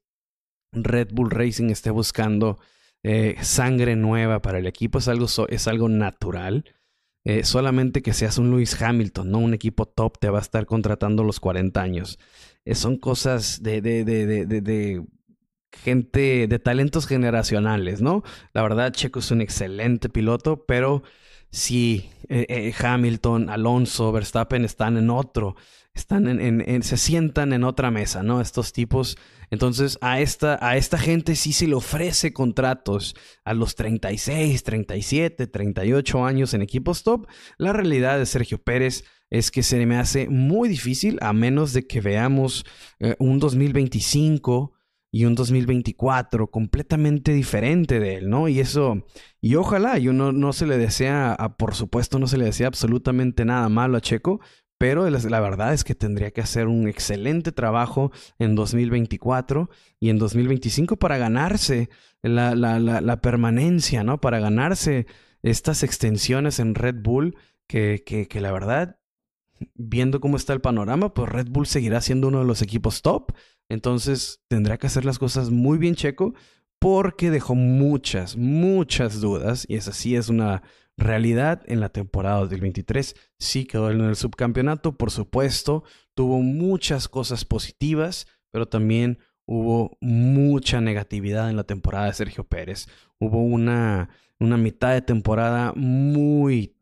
[0.72, 2.58] Red Bull Racing esté buscando
[3.04, 6.64] eh, sangre nueva para el equipo, es algo, es algo natural.
[7.24, 10.66] Eh, solamente que seas un Lewis Hamilton, no un equipo top, te va a estar
[10.66, 12.18] contratando los 40 años.
[12.64, 15.04] Eh, son cosas de, de, de, de,
[15.72, 18.22] gente, de talentos generacionales, ¿no?
[18.52, 21.02] La verdad, Checo es un excelente piloto, pero
[21.50, 22.10] si
[22.80, 25.56] Hamilton, Alonso, Verstappen están en otro
[25.94, 28.40] están en, se sientan en otra mesa, ¿no?
[28.40, 29.18] Estos tipos.
[29.50, 35.46] Entonces, a esta, a esta gente sí se le ofrece contratos a los 36, 37,
[35.46, 37.26] 38 años en equipos top.
[37.58, 41.86] La realidad de Sergio Pérez es que se me hace muy difícil, a menos de
[41.86, 42.64] que veamos
[42.98, 44.72] eh, un 2025
[45.14, 48.48] y un 2024 completamente diferente de él, ¿no?
[48.48, 49.06] Y eso,
[49.42, 53.44] y ojalá, y uno no se le desea, por supuesto, no se le desea absolutamente
[53.44, 54.40] nada malo a Checo,
[54.78, 59.68] pero la verdad es que tendría que hacer un excelente trabajo en 2024
[60.00, 61.90] y en 2025 para ganarse
[62.22, 64.20] la, la, permanencia, ¿no?
[64.20, 65.06] Para ganarse
[65.42, 67.36] estas extensiones en Red Bull,
[67.68, 68.98] que, que, que la verdad,
[69.74, 73.32] viendo cómo está el panorama, pues Red Bull seguirá siendo uno de los equipos top
[73.72, 76.34] entonces tendrá que hacer las cosas muy bien Checo
[76.78, 80.62] porque dejó muchas, muchas dudas y esa sí es una
[80.96, 83.14] realidad en la temporada 2023.
[83.38, 90.80] Sí quedó en el subcampeonato, por supuesto, tuvo muchas cosas positivas, pero también hubo mucha
[90.80, 92.88] negatividad en la temporada de Sergio Pérez.
[93.18, 96.74] Hubo una, una mitad de temporada muy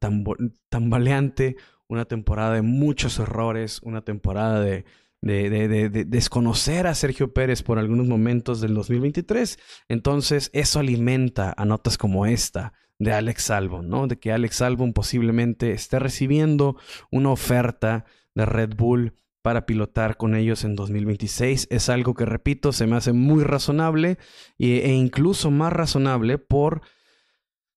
[0.69, 1.57] tambaleante,
[1.89, 4.85] una temporada de muchos errores, una temporada de
[5.23, 9.59] de, desconocer a Sergio Pérez por algunos momentos del 2023.
[9.89, 14.07] Entonces, eso alimenta a notas como esta de Alex Albon, ¿no?
[14.07, 16.77] De que Alex Albon posiblemente esté recibiendo
[17.11, 18.05] una oferta
[18.35, 21.69] de Red Bull para pilotar con ellos en 2026.
[21.71, 24.19] Es algo que, repito, se me hace muy razonable
[24.59, 26.83] e incluso más razonable por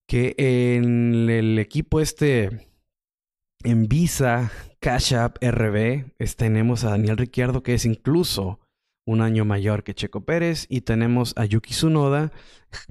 [0.08, 2.73] que en el equipo este
[3.64, 8.60] en Visa Cash App RB tenemos a Daniel Ricciardo, que es incluso
[9.06, 12.32] un año mayor que Checo Pérez, y tenemos a Yuki Tsunoda,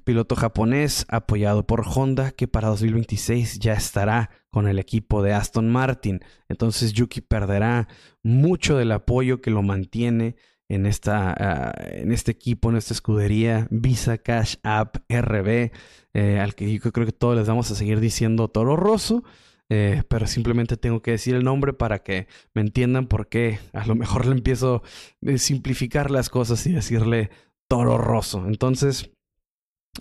[0.05, 5.71] piloto japonés apoyado por Honda, que para 2026 ya estará con el equipo de Aston
[5.71, 6.21] Martin.
[6.49, 7.89] Entonces Yuki perderá
[8.23, 10.37] mucho del apoyo que lo mantiene
[10.69, 15.73] en, esta, ah, en este equipo, en esta escudería Visa Cash App RB,
[16.15, 19.25] eh, al que yo creo que todos les vamos a seguir diciendo Toro Rosso.
[19.71, 23.87] Eh, pero simplemente tengo que decir el nombre para que me entiendan por qué a
[23.87, 24.83] lo mejor le empiezo
[25.27, 27.31] a simplificar las cosas y decirle
[27.69, 28.47] Toro Rosso.
[28.47, 29.13] Entonces,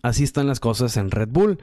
[0.04, 1.58] así están las cosas en Red Bull.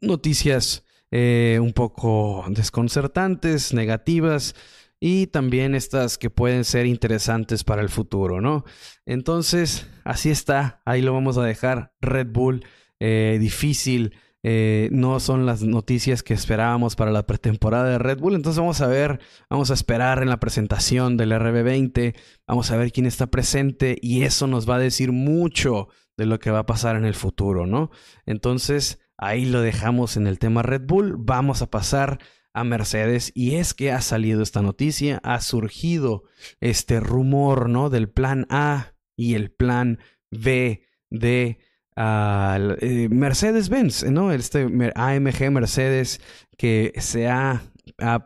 [0.00, 4.54] Noticias eh, un poco desconcertantes, negativas
[4.98, 8.64] y también estas que pueden ser interesantes para el futuro, ¿no?
[9.04, 11.94] Entonces, así está, ahí lo vamos a dejar.
[12.00, 12.64] Red Bull,
[12.98, 14.14] eh, difícil
[14.48, 18.36] eh, no son las noticias que esperábamos para la pretemporada de Red Bull.
[18.36, 19.18] Entonces vamos a ver,
[19.50, 22.14] vamos a esperar en la presentación del RB20,
[22.46, 26.38] vamos a ver quién está presente y eso nos va a decir mucho de lo
[26.38, 27.90] que va a pasar en el futuro, ¿no?
[28.24, 32.20] Entonces ahí lo dejamos en el tema Red Bull, vamos a pasar
[32.54, 36.22] a Mercedes y es que ha salido esta noticia, ha surgido
[36.60, 37.90] este rumor, ¿no?
[37.90, 39.98] Del plan A y el plan
[40.30, 41.58] B de
[41.96, 44.32] eh, Mercedes-Benz, ¿no?
[44.32, 46.20] Este AMG Mercedes
[46.56, 47.62] que se ha,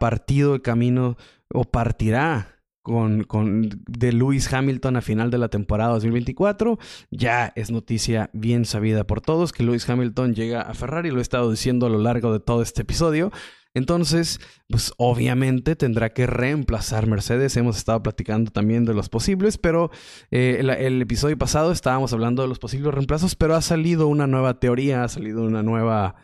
[0.00, 1.16] partido el camino
[1.52, 6.78] o partirá con, con, de Lewis Hamilton a final de la temporada 2024.
[7.10, 11.22] Ya es noticia bien sabida por todos que Lewis Hamilton llega a Ferrari, lo he
[11.22, 13.30] estado diciendo a lo largo de todo este episodio.
[13.74, 17.56] Entonces, pues obviamente tendrá que reemplazar Mercedes.
[17.56, 19.90] Hemos estado platicando también de los posibles, pero
[20.30, 24.58] eh, el, episodio pasado estábamos hablando de los posibles reemplazos, pero ha salido una nueva
[24.58, 26.16] teoría, ha salido una nueva,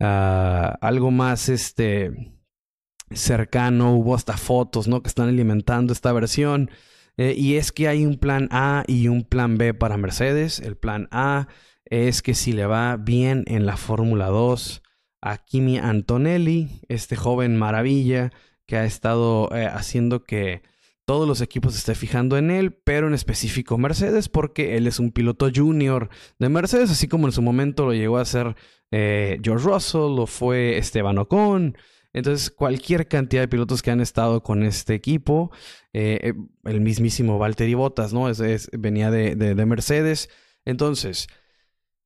[0.00, 2.36] ah, algo más, este,
[3.10, 3.94] cercano.
[3.94, 5.02] Hubo hasta fotos, ¿no?
[5.02, 6.70] Que están alimentando esta versión.
[7.18, 10.60] Eh, y es que hay un plan A y un plan B para Mercedes.
[10.60, 11.48] El plan A
[11.84, 14.82] es que si le va bien en la Fórmula 2,
[15.30, 18.32] a Kimi Antonelli, este joven maravilla
[18.64, 20.62] que ha estado eh, haciendo que
[21.04, 25.00] todos los equipos se estén fijando en él, pero en específico Mercedes, porque él es
[25.00, 28.54] un piloto junior de Mercedes, así como en su momento lo llegó a ser
[28.92, 31.76] eh, George Russell, lo fue Esteban Ocon.
[32.12, 35.50] Entonces, cualquier cantidad de pilotos que han estado con este equipo,
[35.92, 36.34] eh,
[36.64, 38.28] el mismísimo Valtteri Bottas, ¿no?
[38.28, 40.30] Es, venía de, de Mercedes.
[40.64, 41.28] Entonces,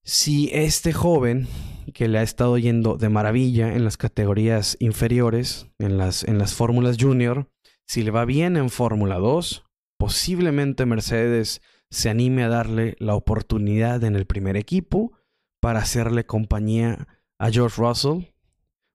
[0.02, 1.46] si este joven
[1.92, 6.54] que le ha estado yendo de maravilla en las categorías inferiores, en las, en las
[6.54, 7.48] fórmulas junior,
[7.86, 9.64] si le va bien en Fórmula 2,
[9.98, 11.60] posiblemente Mercedes
[11.90, 15.12] se anime a darle la oportunidad en el primer equipo
[15.60, 17.08] para hacerle compañía
[17.38, 18.32] a George Russell,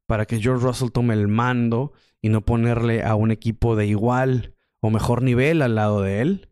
[0.07, 4.55] para que George Russell tome el mando y no ponerle a un equipo de igual
[4.81, 6.49] o mejor nivel al lado de él.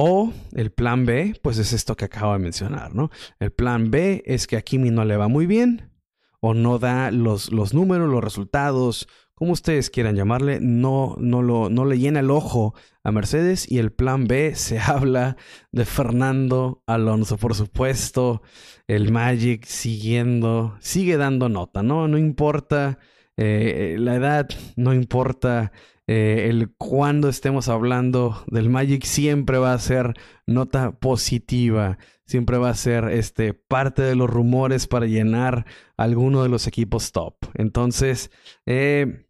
[0.00, 3.10] O el plan B, pues es esto que acabo de mencionar, ¿no?
[3.40, 5.90] El plan B es que a Kimi no le va muy bien
[6.38, 9.08] o no da los, los números, los resultados
[9.38, 13.70] como ustedes quieran llamarle, no, no, lo, no le llena el ojo a Mercedes.
[13.70, 15.36] Y el plan B se habla
[15.70, 18.42] de Fernando Alonso, por supuesto.
[18.88, 22.08] El Magic siguiendo, sigue dando nota, ¿no?
[22.08, 22.98] No importa
[23.36, 25.70] eh, la edad, no importa
[26.08, 30.14] eh, el cuando estemos hablando del Magic, siempre va a ser
[30.46, 35.66] nota positiva, siempre va a ser este, parte de los rumores para llenar
[35.96, 37.34] alguno de los equipos top.
[37.54, 38.32] Entonces,
[38.66, 39.26] eh,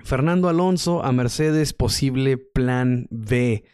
[0.00, 3.64] Fernando Alonso a Mercedes, posible plan B,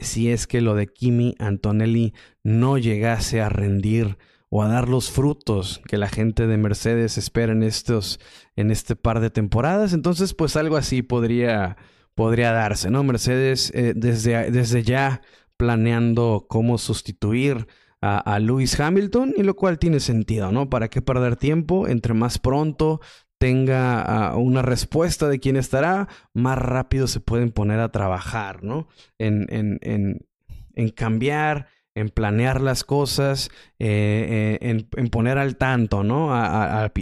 [0.00, 4.16] si es que lo de Kimi Antonelli no llegase a rendir
[4.48, 8.20] o a dar los frutos que la gente de Mercedes espera en estos
[8.56, 9.92] en este par de temporadas.
[9.92, 11.76] Entonces, pues algo así podría
[12.16, 13.04] podría darse, ¿no?
[13.04, 15.20] Mercedes eh, desde, desde ya
[15.56, 17.68] planeando cómo sustituir
[18.00, 20.68] a, a, Lewis Hamilton, y lo cual tiene sentido, ¿no?
[20.70, 21.86] ¿Para qué perder tiempo?
[21.86, 23.00] Entre más pronto
[23.38, 28.88] tenga ah, una respuesta de quién estará, más rápido se pueden poner a trabajar, ¿no?
[29.18, 30.26] En, en, en,
[30.74, 36.28] en cambiar en planear las cosas, eh, eh, en, poner al tanto, ¿no?
[36.32, 36.92] A,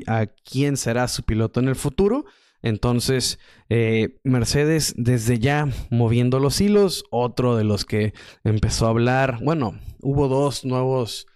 [0.48, 2.24] quién será su piloto en el futuro.
[2.62, 9.40] Entonces, eh, Mercedes desde ya moviendo los hilos, otro de los que empezó a hablar,
[9.42, 11.26] bueno, hubo dos nuevos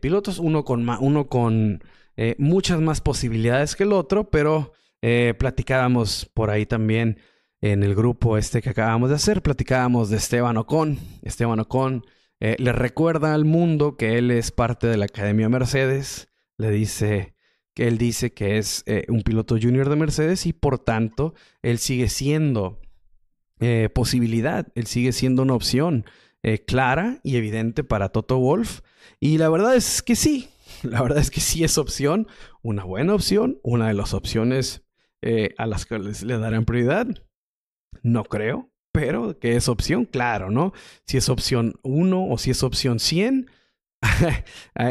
[0.00, 1.82] pilotos, uno con, uno con
[2.38, 4.72] muchas más posibilidades que el otro, pero
[5.38, 7.18] platicábamos por ahí también
[7.60, 10.98] en el grupo este que acabamos de hacer, platicábamos de Esteban Ocon.
[11.22, 12.04] Esteban Ocon
[12.40, 16.28] eh, le recuerda al mundo que él es parte de la Academia Mercedes.
[16.58, 17.34] Le dice
[17.74, 21.78] que él dice que es eh, un piloto junior de Mercedes y por tanto él
[21.78, 22.80] sigue siendo
[23.60, 26.04] eh, posibilidad, él sigue siendo una opción
[26.64, 28.82] clara y evidente para Toto Wolf.
[29.18, 30.48] Y la verdad es que sí,
[30.84, 32.28] la verdad es que sí es opción,
[32.62, 34.84] una buena opción, una de las opciones
[35.58, 37.08] a las que le darán prioridad.
[38.04, 40.72] No creo, pero que es opción, claro, ¿no?
[41.04, 43.50] Si es opción 1 o si es opción 100,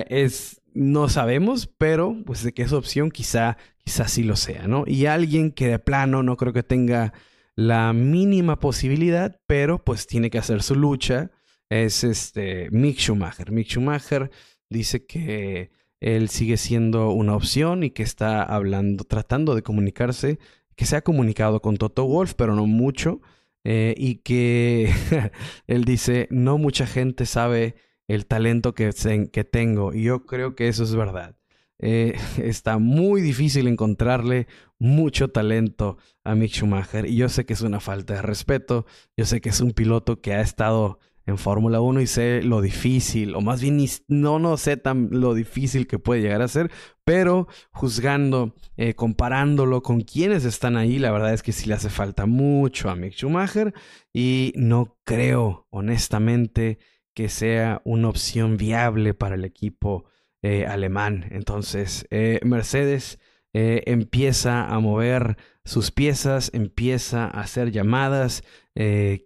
[0.10, 4.84] es, no sabemos, pero pues de que es opción quizá, quizá sí lo sea, ¿no?
[4.86, 7.14] Y alguien que de plano no creo que tenga
[7.56, 11.32] la mínima posibilidad, pero pues tiene que hacer su lucha,
[11.70, 13.52] es este Mick Schumacher.
[13.52, 14.30] Mick Schumacher
[14.70, 20.38] dice que él sigue siendo una opción y que está hablando, tratando de comunicarse,
[20.76, 23.20] que se ha comunicado con Toto Wolf, pero no mucho.
[23.68, 24.94] Eh, y que
[25.68, 27.74] él dice, no mucha gente sabe
[28.08, 28.92] el talento que,
[29.32, 31.36] que tengo y yo creo que eso es verdad.
[31.80, 34.48] Eh, está muy difícil encontrarle
[34.78, 38.86] mucho talento a Mick Schumacher y yo sé que es una falta de respeto,
[39.18, 42.62] yo sé que es un piloto que ha estado en Fórmula 1 y sé lo
[42.62, 46.72] difícil, o más bien no, no sé tan lo difícil que puede llegar a ser,
[47.04, 51.90] pero juzgando, eh, comparándolo con quienes están ahí, la verdad es que sí le hace
[51.90, 53.74] falta mucho a Mick Schumacher
[54.14, 56.78] y no creo, honestamente,
[57.16, 60.06] que sea una opción viable para el equipo
[60.44, 61.28] eh, alemán.
[61.32, 63.20] Entonces, eh, Mercedes
[63.58, 68.44] empieza a mover sus piezas, empieza a hacer llamadas,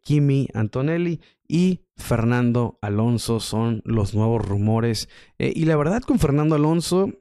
[0.03, 5.09] Kimi Antonelli y Fernando Alonso son los nuevos rumores.
[5.39, 7.12] Eh, y la verdad con Fernando Alonso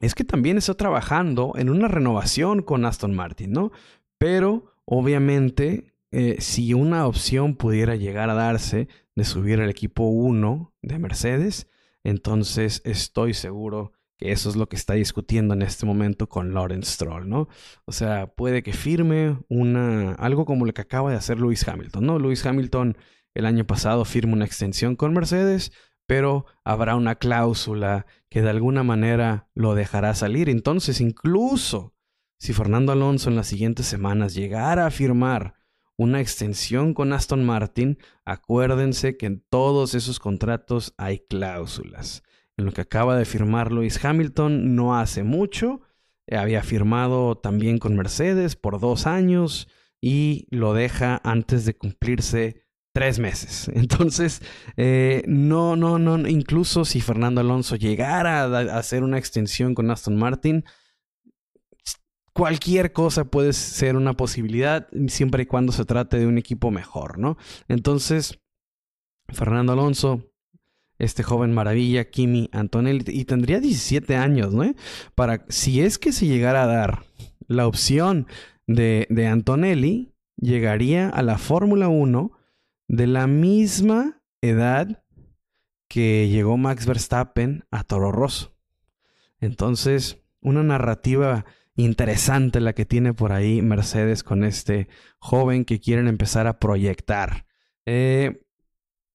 [0.00, 3.70] es que también está trabajando en una renovación con Aston Martin, ¿no?
[4.18, 10.74] Pero obviamente eh, si una opción pudiera llegar a darse de subir al equipo 1
[10.82, 11.68] de Mercedes,
[12.02, 16.92] entonces estoy seguro que eso es lo que está discutiendo en este momento con Lawrence
[16.92, 17.48] Stroll, ¿no?
[17.84, 22.06] O sea, puede que firme una algo como lo que acaba de hacer Lewis Hamilton,
[22.06, 22.18] ¿no?
[22.18, 22.96] Lewis Hamilton
[23.34, 25.72] el año pasado firma una extensión con Mercedes,
[26.06, 30.48] pero habrá una cláusula que de alguna manera lo dejará salir.
[30.48, 31.94] Entonces, incluso
[32.38, 35.54] si Fernando Alonso en las siguientes semanas llegara a firmar
[35.96, 42.24] una extensión con Aston Martin, acuérdense que en todos esos contratos hay cláusulas.
[42.56, 45.82] En lo que acaba de firmar Lewis Hamilton no hace mucho,
[46.26, 49.68] eh, había firmado también con Mercedes por dos años
[50.00, 52.61] y lo deja antes de cumplirse
[52.92, 53.68] tres meses.
[53.74, 54.42] Entonces,
[54.76, 60.16] eh, no, no, no, incluso si Fernando Alonso llegara a, hacer una extensión con Aston
[60.16, 60.64] Martin,
[62.32, 67.18] cualquier cosa puede ser una posibilidad siempre y cuando se trate de un equipo mejor,
[67.18, 67.36] ¿no?
[67.68, 68.38] Entonces,
[69.28, 70.30] Fernando Alonso,
[70.98, 74.72] este joven maravilla, Kimi Antonelli, y tendría 17 años, ¿no?
[75.14, 77.04] Para, si es que se llegara a dar
[77.48, 78.26] la opción
[78.66, 82.32] de, de Antonelli, llegaría a la Fórmula 1
[82.92, 85.02] de la misma edad
[85.88, 88.54] que llegó Max Verstappen a Toro Rosso.
[89.40, 94.88] Entonces, una narrativa interesante la que tiene por ahí Mercedes con este
[95.18, 97.46] joven que quieren empezar a proyectar.
[97.86, 98.44] Eh,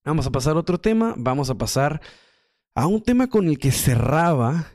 [0.03, 2.01] vamos a pasar a otro tema, vamos a pasar
[2.73, 4.71] a un tema con el que cerraba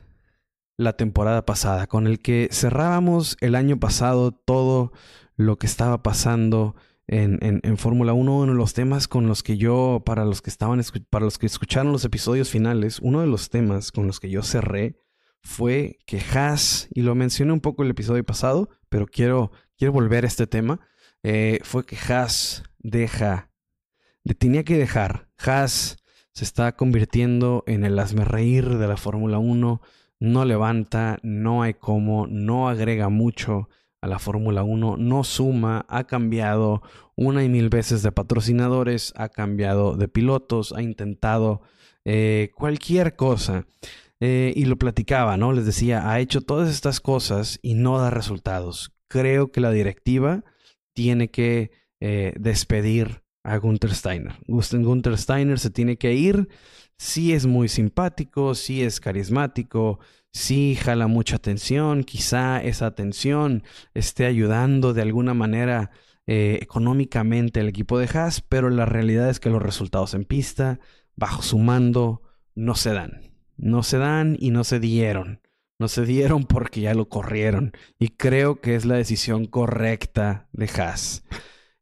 [0.77, 4.93] la temporada pasada, con el que cerrábamos el año pasado todo
[5.35, 6.77] lo que estaba pasando
[7.07, 10.81] en, Fórmula 1, uno de los temas con los que yo, para los que estaban,
[11.09, 14.41] para los que escucharon los episodios finales, uno de los temas con los que yo
[14.43, 14.97] cerré
[15.41, 20.23] fue que Haas, y lo mencioné un poco el episodio pasado, pero quiero, quiero volver
[20.23, 20.79] a este tema,
[21.23, 23.51] eh, fue que Haas deja,
[24.23, 25.97] le tenía que dejar, Haas
[26.31, 29.81] se está convirtiendo en el reír de la Fórmula 1,
[30.19, 33.67] no levanta, no hay cómo, no agrega mucho
[34.03, 36.81] a la Fórmula 1, no suma, ha cambiado
[37.15, 41.61] una y mil veces de patrocinadores, ha cambiado de pilotos, ha intentado
[42.03, 43.65] eh, cualquier cosa.
[44.19, 45.53] Eh, y lo platicaba, ¿no?
[45.53, 48.93] Les decía, ha hecho todas estas cosas y no da resultados.
[49.07, 50.43] Creo que la directiva
[50.93, 54.33] tiene que eh, despedir a Gunther Steiner.
[54.47, 56.49] Gunther Steiner se tiene que ir.
[56.97, 59.99] Sí es muy simpático, sí es carismático,
[60.33, 63.63] sí jala mucha atención, quizá esa atención
[63.93, 65.91] esté ayudando de alguna manera
[66.25, 70.79] eh, económicamente al equipo de Haas, pero la realidad es que los resultados en pista,
[71.15, 72.21] bajo su mando,
[72.55, 73.33] no se dan.
[73.57, 75.41] No se dan y no se dieron.
[75.79, 77.73] No se dieron porque ya lo corrieron.
[77.99, 81.23] Y creo que es la decisión correcta de Haas.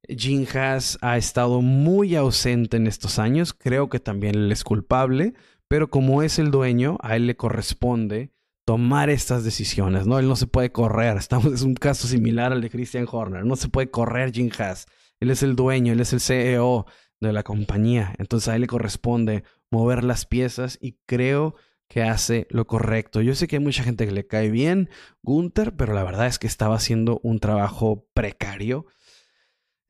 [0.08, 3.54] Jim Haas ha estado muy ausente en estos años.
[3.54, 5.36] Creo que también él es culpable.
[5.68, 8.32] Pero como es el dueño, a él le corresponde
[8.72, 10.18] tomar estas decisiones, ¿no?
[10.18, 11.18] Él no se puede correr.
[11.18, 13.44] Estamos, es un caso similar al de Christian Horner.
[13.44, 14.86] No se puede correr Jim Haas.
[15.20, 16.86] Él es el dueño, él es el CEO
[17.20, 18.16] de la compañía.
[18.18, 21.56] Entonces a él le corresponde mover las piezas y creo
[21.90, 23.20] que hace lo correcto.
[23.20, 24.90] Yo sé que hay mucha gente que le cae bien
[25.22, 28.86] Gunther, pero la verdad es que estaba haciendo un trabajo precario.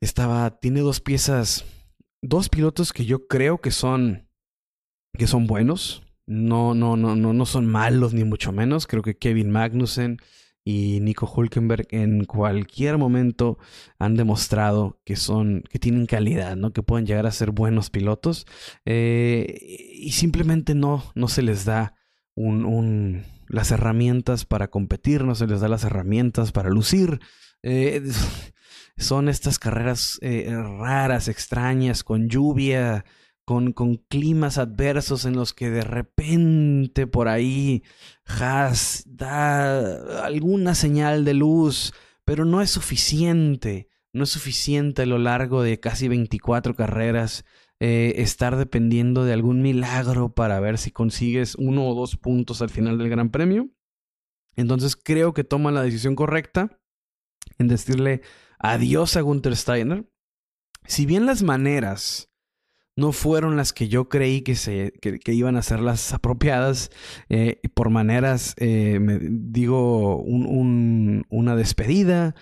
[0.00, 1.64] Estaba, tiene dos piezas,
[2.20, 4.28] dos pilotos que yo creo que son,
[5.16, 6.02] que son buenos.
[6.26, 8.86] No, no, no, no, no son malos ni mucho menos.
[8.86, 10.18] Creo que Kevin Magnussen
[10.64, 13.58] y Nico Hulkenberg en cualquier momento
[13.98, 16.72] han demostrado que son, que tienen calidad, ¿no?
[16.72, 18.46] Que pueden llegar a ser buenos pilotos.
[18.84, 19.58] Eh,
[19.94, 21.94] y simplemente no, no se les da
[22.34, 27.20] un, las herramientas para competir, no se les da las herramientas para lucir.
[27.62, 28.02] Eh,
[28.96, 30.48] son estas carreras eh,
[30.78, 33.04] raras, extrañas, con lluvia,
[33.74, 37.82] con, climas adversos en los que de repente por ahí
[38.24, 41.92] Haas da alguna señal de luz,
[42.24, 47.44] pero no es suficiente, no es suficiente a lo largo de casi 24 carreras
[47.80, 52.70] eh, estar dependiendo de algún milagro para ver si consigues uno o dos puntos al
[52.70, 53.70] final del Gran Premio.
[54.54, 56.78] Entonces creo que toma la decisión correcta
[57.58, 58.22] en decirle
[58.58, 60.08] adiós a Gunther Steiner.
[60.84, 62.31] Si bien las maneras
[62.96, 66.90] no fueron las que yo creí que, se, que, iban a ser las apropiadas.
[67.28, 72.34] Eh, por maneras, eh, me digo, un, una despedida,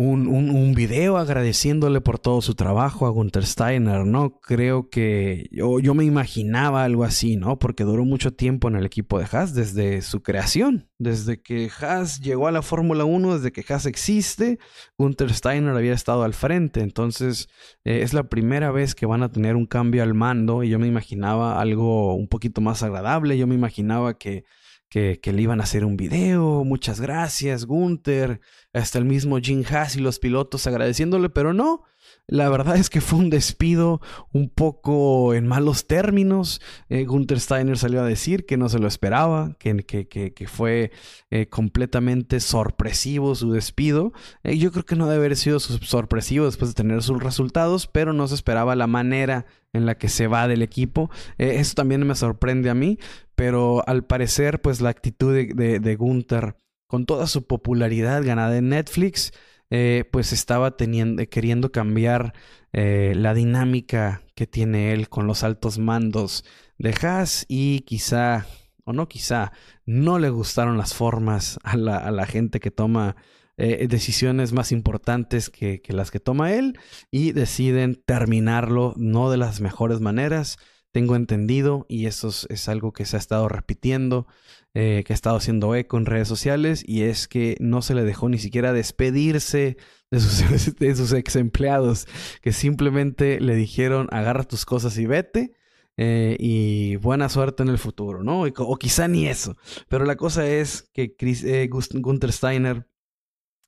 [0.00, 4.38] un, un, video agradeciéndole por todo su trabajo a Gunther Steiner, ¿no?
[4.40, 7.58] Creo que yo, yo, me imaginaba algo así, ¿no?
[7.58, 12.20] Porque duró mucho tiempo en el equipo de Haas desde su creación, desde que Haas
[12.20, 14.60] llegó a la Fórmula 1, desde que Haas existe,
[14.96, 17.48] Gunther Steiner había estado al frente, entonces
[17.82, 20.78] eh, es la primera vez que van a tener un cambio al mando y yo
[20.78, 24.44] me imaginaba algo un poquito más agradable, yo me imaginaba que
[24.88, 28.40] que, le iban a hacer un video, muchas gracias, Gunther,
[28.72, 31.84] hasta el mismo Jim Haas y los pilotos agradeciéndole, pero no,
[32.26, 36.60] la verdad es que fue un despido un poco en malos términos.
[36.90, 40.92] Eh, Gunther Steiner salió a decir que no se lo esperaba, que, que, que, fue
[41.30, 44.12] eh, completamente sorpresivo su despido.
[44.42, 48.12] Eh, yo creo que no debe haber sido sorpresivo después de tener sus resultados, pero
[48.12, 51.10] no se esperaba la manera en la que se va del equipo.
[51.38, 52.98] eso también me sorprende a mí,
[53.38, 56.56] pero al parecer, pues la actitud de, de Gunther,
[56.88, 59.30] con toda su popularidad ganada en Netflix,
[59.70, 62.34] eh, pues estaba teniendo, queriendo cambiar
[62.72, 66.44] eh, la dinámica que tiene él con los altos mandos
[66.78, 68.44] de Haas y quizá,
[68.82, 69.52] o no quizá,
[69.86, 73.14] no le gustaron las formas a la, a la gente que toma
[73.56, 76.76] eh, decisiones más importantes que, que las que toma él
[77.12, 80.58] y deciden terminarlo no de las mejores maneras
[80.92, 84.26] tengo entendido, y eso es, algo que se ha estado repitiendo,
[84.74, 88.04] eh, que ha estado haciendo eco en redes sociales, y es que no se le
[88.04, 89.76] dejó ni siquiera despedirse
[90.10, 92.06] de sus, ex empleados,
[92.42, 95.54] que simplemente le dijeron agarra tus cosas y vete.
[96.00, 98.44] eh, y buena suerte en el futuro, ¿no?
[98.44, 99.56] O quizá ni eso.
[99.88, 102.86] Pero la cosa es que Chris, eh, Gunther Steiner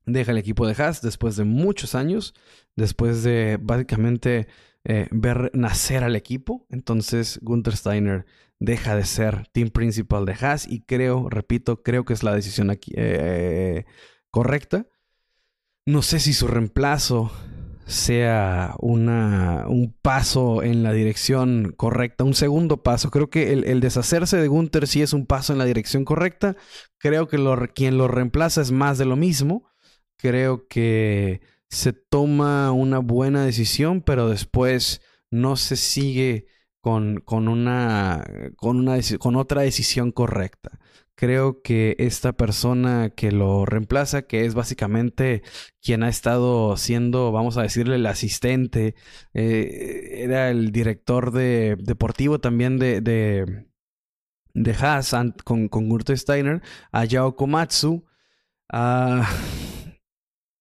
[0.07, 2.35] deja el equipo de Haas después de muchos años,
[2.77, 4.47] después de básicamente
[4.85, 6.67] eh, ver nacer al equipo.
[6.71, 8.27] Entonces Gunther Steiner
[8.59, 12.71] deja de ser team principal de Haas y creo, repito, creo que es la decisión
[12.71, 12.93] aquí,
[14.31, 14.87] correcta.
[15.87, 17.33] No sé si su reemplazo
[17.91, 23.11] sea una, un paso en la dirección correcta, un segundo paso.
[23.11, 26.57] Creo que el, deshacerse de Gunther sí es un paso en la dirección correcta.
[26.99, 27.39] Creo que
[27.75, 29.69] quien lo reemplaza es más de lo mismo.
[30.17, 31.41] Creo que
[31.71, 36.47] se toma una buena decisión, pero después no se sigue
[36.81, 38.25] con, con, una,
[38.57, 40.81] con, una, con otra decisión correcta
[41.21, 45.43] creo que esta persona que lo reemplaza, que es básicamente
[45.83, 48.95] quien ha estado siendo, vamos a decirle, el asistente,
[49.35, 53.67] eh, era el director de, deportivo también de, de,
[54.55, 55.15] de Haas
[55.45, 58.07] con, con Steiner, a Yao Komatsu.
[58.73, 59.29] Ah,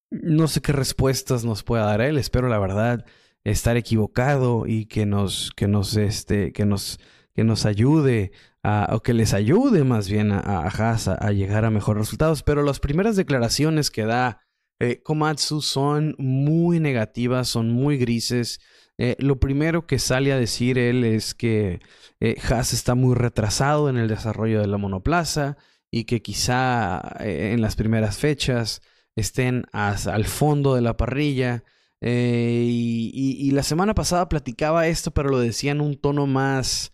[0.09, 3.05] no sé qué respuestas nos pueda dar él, espero la verdad
[3.43, 6.99] estar equivocado y que nos, que nos, este, que nos,
[7.33, 8.31] que nos ayude
[8.63, 12.43] o que les ayude más bien a, a Haas a, llegar a mejores resultados.
[12.43, 14.41] Pero las primeras declaraciones que da
[14.79, 18.59] eh, Komatsu son muy negativas, son muy grises.
[18.97, 21.79] Eh, lo primero que sale a decir él es que
[22.19, 25.57] eh, Haas está muy retrasado en el desarrollo de la monoplaza
[25.89, 28.81] y que quizá en las primeras fechas
[29.19, 31.63] estén al fondo de la parrilla.
[32.01, 36.91] y, y, la semana pasada platicaba esto, pero lo decía en un tono más,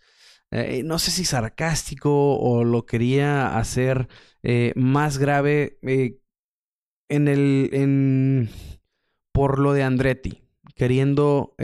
[0.50, 4.08] eh, no sé si sarcástico o lo quería hacer
[4.42, 6.20] eh, más grave eh,
[7.08, 8.48] en el, en,
[9.32, 10.42] por lo de Andretti,
[10.74, 11.54] queriendo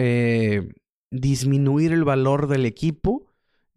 [1.10, 3.26] disminuir el valor del equipo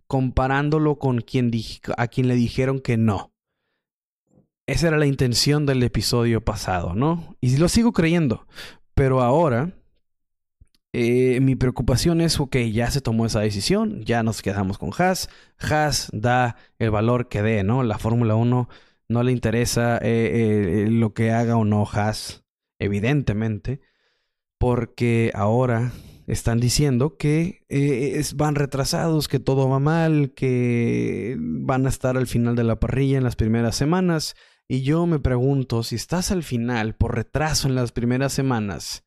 [0.08, 1.52] comparándolo con quien
[1.98, 3.35] a quien le dijeron que no.
[4.68, 7.36] Esa era la intención del episodio pasado, ¿no?
[7.40, 8.48] Y lo sigo creyendo.
[8.96, 9.74] Pero ahora
[10.98, 15.30] eh, mi preocupación es, ok, ya se tomó esa decisión, ya nos quedamos con Haas.
[15.60, 17.84] Haas da el valor que dé, ¿no?
[17.84, 18.70] La Fórmula 1
[19.10, 22.46] no le interesa eh, eh, lo que haga o no Haas,
[22.80, 23.82] evidentemente,
[24.58, 25.92] porque ahora
[26.28, 27.66] están diciendo que
[28.36, 33.18] van retrasados, que todo va mal, que van a estar al final de la parrilla
[33.18, 34.34] en las primeras semanas.
[34.68, 39.06] Y yo me pregunto, si estás al final por retraso en las primeras semanas,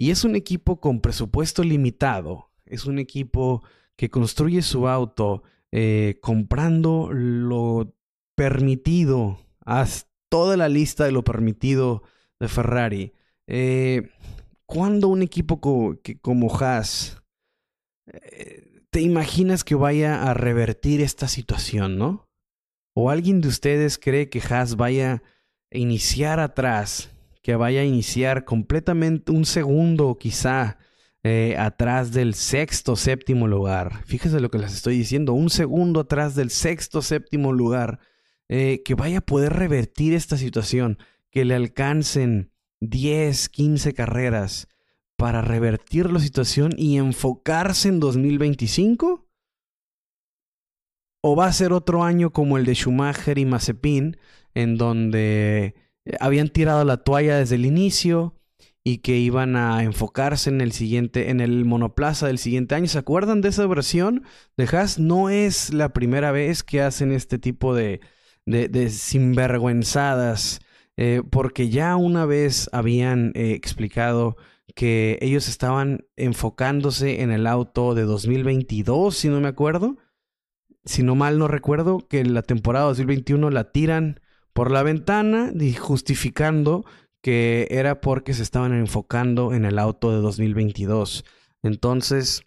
[0.00, 2.50] y es un equipo con presupuesto limitado.
[2.64, 3.62] Es un equipo
[3.96, 7.94] que construye su auto eh, comprando lo
[8.34, 12.02] permitido, haz toda la lista de lo permitido
[12.38, 13.12] de Ferrari.
[13.46, 14.08] Eh,
[14.64, 15.60] cuando un equipo
[16.22, 17.22] como Haas,
[18.06, 22.29] eh, te imaginas que vaya a revertir esta situación, ¿no?
[22.92, 25.22] ¿O alguien de ustedes cree que Haas vaya
[25.72, 27.10] a iniciar atrás
[27.42, 30.78] que vaya a iniciar completamente un segundo quizá
[31.22, 34.04] eh, atrás del sexto, séptimo lugar.
[34.04, 38.00] Fíjese lo que les estoy diciendo, un segundo atrás del sexto, séptimo lugar,
[38.48, 40.98] eh, que vaya a poder revertir esta situación,
[41.30, 44.68] que le alcancen 10, 15 carreras
[45.16, 49.19] para revertir la situación y enfocarse en 2025?
[51.22, 54.16] ¿O va a ser otro año como el de Schumacher y Mazepin,
[54.54, 58.34] en donde eh, habían tirado la toalla desde el inicio
[58.82, 62.88] y que iban a enfocarse en el siguiente, en el monoplaza del siguiente año.
[62.88, 64.24] ¿Se acuerdan de esa versión
[64.56, 64.98] de Haas?
[64.98, 68.00] No es la primera vez que hacen este tipo de,
[68.46, 70.60] de, sinvergüenzadas,
[70.96, 74.36] eh, porque ya una vez habían eh, explicado
[74.74, 79.98] que ellos estaban enfocándose en el auto de 2022, si no me acuerdo.
[80.84, 84.20] Si no mal no recuerdo, que la temporada 2021 la tiran
[84.52, 86.84] por la ventana, justificando
[87.22, 91.24] que era porque se estaban enfocando en el auto de 2022.
[91.62, 92.42] Entonces,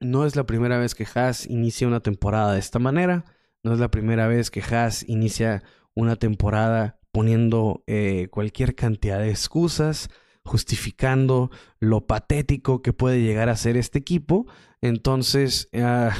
[0.00, 3.24] no es la primera vez que Haas inicia una temporada de esta manera.
[3.62, 5.62] No es la primera vez que Haas inicia
[5.94, 10.10] una temporada poniendo eh, cualquier cantidad de excusas,
[10.44, 14.46] justificando lo patético que puede llegar a ser este equipo.
[14.82, 16.14] Entonces, ah,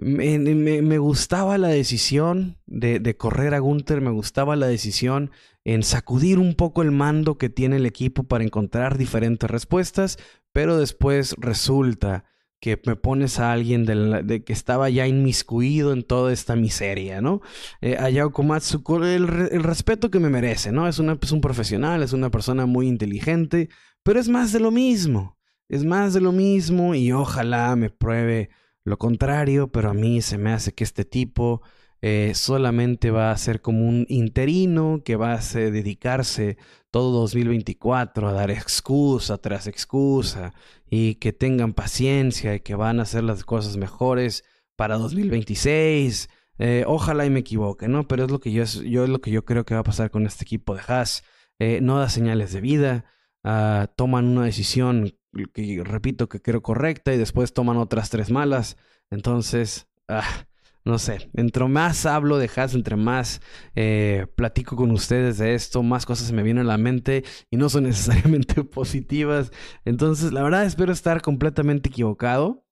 [0.00, 5.30] me, gustaba la decisión de, correr a Gunther, me gustaba la decisión
[5.64, 10.18] en sacudir un poco el mando que tiene el equipo para encontrar diferentes respuestas,
[10.52, 12.24] pero después resulta
[12.60, 17.40] que me pones a alguien de, que estaba ya inmiscuido en toda esta miseria, ¿no?
[17.80, 20.88] Eh, a Yao Komatsu, el, el, respeto que me merece, ¿no?
[20.88, 23.68] Es, es un profesional, es una persona muy inteligente,
[24.02, 25.36] pero es más de lo mismo,
[25.68, 28.50] es más de lo mismo y ojalá me pruebe
[28.88, 31.62] lo contrario, pero a mí se me hace que este tipo
[32.00, 36.56] eh, solamente va a ser como un interino que va a dedicarse
[36.90, 40.54] todo 2024 a dar excusa tras excusa
[40.88, 44.44] y que tengan paciencia y que van a hacer las cosas mejores
[44.76, 46.28] para 2026.
[46.60, 48.08] Eh, ojalá y me equivoque, ¿no?
[48.08, 50.10] Pero es lo que yo, yo, es lo que yo creo que va a pasar
[50.10, 51.24] con este equipo de Haas.
[51.58, 53.04] Eh, no da señales de vida,
[53.44, 55.17] ah, toman una decisión
[55.52, 58.76] que repito que creo correcta y después toman otras tres malas.
[59.10, 60.46] Entonces, ah,
[60.84, 63.42] no sé, entre más hablo de entre más
[63.74, 67.68] eh, platico con ustedes de esto, más cosas me vienen a la mente y no
[67.68, 69.52] son necesariamente positivas.
[69.84, 72.64] Entonces, la verdad espero estar completamente equivocado,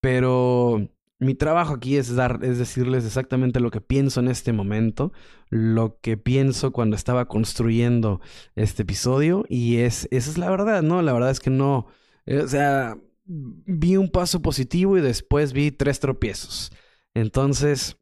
[0.00, 0.88] pero
[1.20, 5.12] mi trabajo aquí es dar, es decirles exactamente lo que pienso en este momento,
[5.50, 8.20] lo que pienso cuando estaba construyendo
[8.54, 11.02] este episodio y es, esa es la verdad, ¿no?
[11.02, 11.88] La verdad es que no,
[12.36, 16.72] o sea, vi un paso positivo y después vi tres tropiezos.
[17.14, 17.96] Entonces,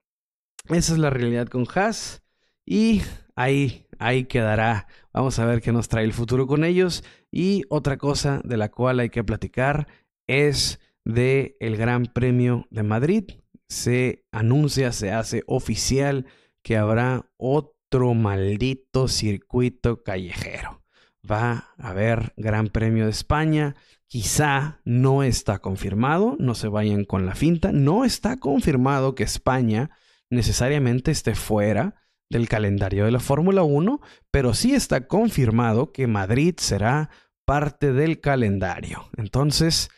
[0.68, 2.22] esa es la realidad con Haas
[2.64, 3.03] y
[3.37, 4.89] ahí, ahí quedará.
[5.12, 7.05] Vamos a ver qué nos trae el futuro con ellos.
[7.31, 9.87] Y otra cosa de la cual hay que platicar
[10.27, 13.24] es de el Gran Premio de Madrid.
[13.68, 16.27] Se anuncia, se hace oficial
[16.62, 20.83] que habrá otro maldito circuito callejero.
[21.29, 23.77] Va a haber Gran Premio de España.
[24.09, 27.72] Quizá no está confirmado, no se vayan con la finta.
[27.72, 29.90] No está confirmado que España
[30.30, 31.94] necesariamente esté fuera
[32.30, 34.00] del calendario de la Fórmula 1,
[34.30, 37.11] pero sí está confirmado que Madrid será
[37.44, 39.09] parte del calendario.
[39.16, 39.88] Entonces,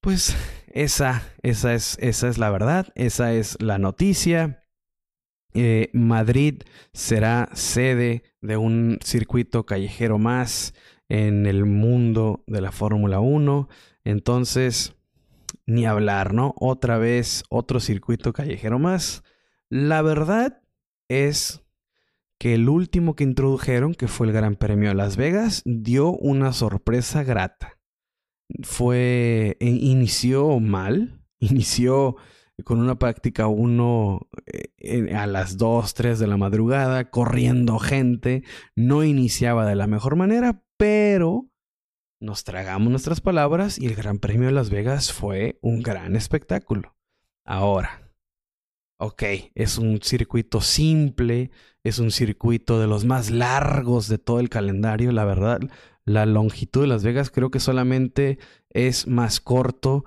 [0.00, 0.36] pues
[0.68, 4.63] esa, esa, es, esa es la verdad, esa es la noticia.
[5.54, 10.74] Eh, Madrid será sede de un circuito callejero más
[11.08, 13.68] en el mundo de la Fórmula 1.
[14.04, 14.94] Entonces,
[15.66, 16.54] ni hablar, ¿no?
[16.58, 19.22] Otra vez, otro circuito callejero más.
[19.70, 20.60] La verdad
[21.08, 21.62] es
[22.38, 26.52] que el último que introdujeron, que fue el Gran Premio de Las Vegas, dio una
[26.52, 27.78] sorpresa grata
[28.62, 32.16] fue, e, inició mal, inició
[32.62, 38.44] con una práctica uno eh, a las 2, 3 de la madrugada, corriendo gente,
[38.76, 41.48] no iniciaba de la mejor manera, pero
[42.20, 46.96] nos tragamos nuestras palabras y el Gran Premio de Las Vegas fue un gran espectáculo.
[47.44, 48.12] Ahora,
[48.98, 49.22] ok,
[49.54, 51.50] es un circuito simple,
[51.82, 55.60] es un circuito de los más largos de todo el calendario, la verdad,
[56.06, 58.38] la longitud de Las Vegas creo que solamente
[58.70, 60.04] es más corto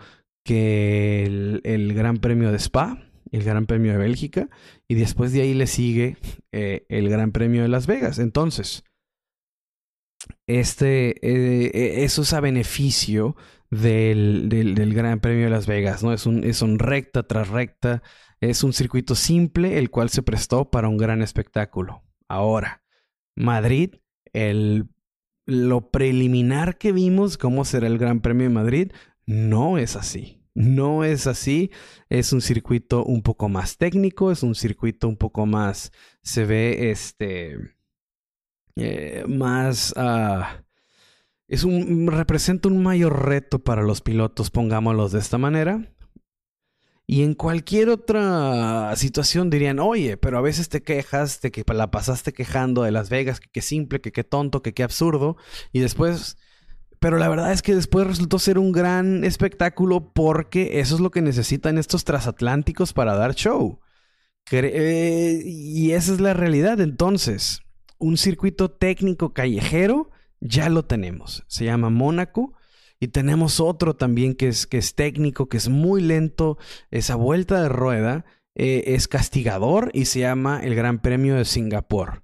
[0.48, 1.26] que
[1.64, 4.50] el, Gran Premio de Spa, el Gran Premio de Bélgica,
[4.88, 6.16] y después de ahí le sigue
[6.54, 8.18] eh, el Gran Premio de Las Vegas.
[8.18, 8.86] Entonces,
[10.48, 13.36] este, eh, eh, eso es a beneficio
[13.70, 16.14] del, del, Gran Premio de Las Vegas, ¿no?
[16.14, 18.02] Es un, es un recta tras recta,
[18.40, 22.04] es un circuito simple, el cual se prestó para un gran espectáculo.
[22.30, 22.84] Ahora,
[23.36, 23.96] Madrid,
[24.32, 24.88] el
[25.46, 28.92] lo preliminar que vimos, cómo será el Gran Premio de Madrid,
[29.26, 30.37] no es así.
[30.58, 31.70] No es así.
[32.10, 35.92] Es un circuito un poco más técnico, es un circuito un poco más,
[36.24, 37.60] se ve este,
[38.76, 39.94] eh, más...
[39.96, 40.42] Uh,
[41.48, 45.94] es un, representa un mayor reto para los pilotos, pongámoslos de esta manera.
[47.06, 51.92] Y en cualquier otra situación dirían, oye, pero a veces te quejas de que la
[51.92, 55.38] pasaste quejando de Las Vegas, que qué simple, que qué tonto, que qué absurdo.
[55.72, 56.36] Y después,
[57.00, 61.12] pero la verdad es que después resultó ser un gran espectáculo porque eso es lo
[61.12, 63.80] que necesitan estos transatlánticos para dar show.
[64.52, 66.80] Y esa es la realidad.
[66.80, 67.62] Entonces,
[68.00, 71.44] un circuito técnico callejero ya lo tenemos.
[71.48, 72.54] Se llama Mónaco
[73.00, 76.58] y tenemos otro también que es, que es técnico, que es muy lento.
[76.92, 78.26] Esa vuelta de rueda
[78.56, 82.24] eh, es castigador y se llama el Gran Premio de Singapur.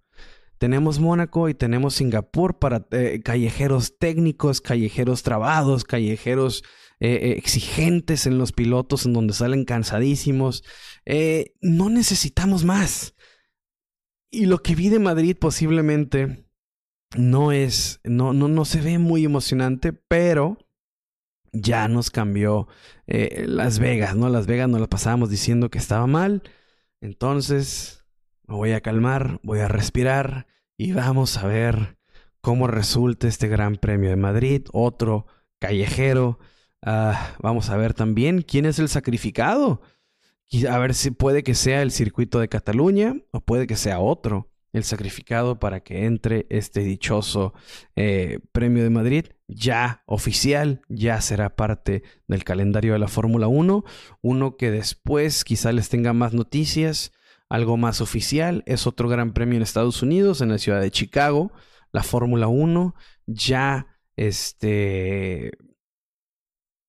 [0.63, 6.63] Tenemos Mónaco y tenemos Singapur para eh, callejeros técnicos, callejeros trabados, callejeros
[7.01, 10.63] eh, exigentes en los pilotos, en donde salen cansadísimos.
[11.59, 13.13] no necesitamos más.
[14.31, 16.47] Y lo que vi de Madrid posiblemente
[17.17, 20.59] no es, no, no, no se ve muy emocionante, pero
[21.51, 22.69] ya nos cambió
[23.05, 24.29] eh, Las Vegas, ¿no?
[24.29, 26.41] Las Vegas nos las pasábamos diciendo que estaba mal.
[27.01, 28.05] Entonces,
[28.47, 30.47] me voy a calmar, voy a respirar
[30.77, 31.97] y vamos a ver
[32.41, 35.27] cómo resulta este Gran Premio de Madrid, otro
[35.59, 36.39] callejero.
[36.81, 39.81] Ah, vamos a ver también quién es el sacrificado.
[40.69, 44.49] A ver si puede que sea el circuito de Cataluña o puede que sea otro.
[44.73, 47.53] el sacrificado para que entre este dichoso
[47.95, 53.83] eh, premio de Madrid, ya oficial, ya será parte del calendario de la Fórmula 1,
[54.21, 57.11] uno que después quizá les tenga más noticias,
[57.53, 61.51] algo más oficial, es otro gran premio en Estados Unidos, en la ciudad de Chicago,
[61.91, 62.95] la Fórmula 1
[63.27, 63.85] ya
[64.15, 65.51] este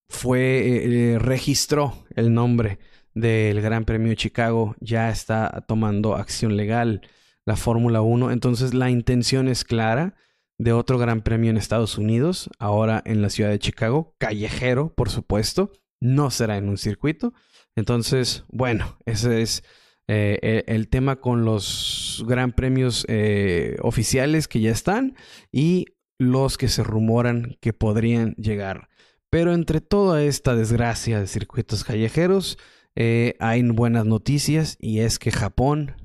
[0.08, 2.78] fue eh, registró el nombre
[3.12, 7.02] del Gran Premio de Chicago, ya está tomando acción legal
[7.44, 8.30] la Fórmula 1.
[8.30, 10.14] Entonces la intención es clara
[10.56, 15.10] de otro Gran Premio en Estados Unidos, ahora en la ciudad de Chicago, callejero, por
[15.10, 17.34] supuesto, no será en un circuito.
[17.76, 19.62] Entonces, bueno, ese es
[20.06, 25.16] eh, el, tema con los Gran Premios eh, oficiales que ya están
[25.50, 25.86] y
[26.18, 28.88] los que se rumoran que podrían llegar.
[29.30, 32.58] Pero entre toda esta desgracia de circuitos callejeros,
[32.96, 35.96] eh, hay buenas noticias y es que Japón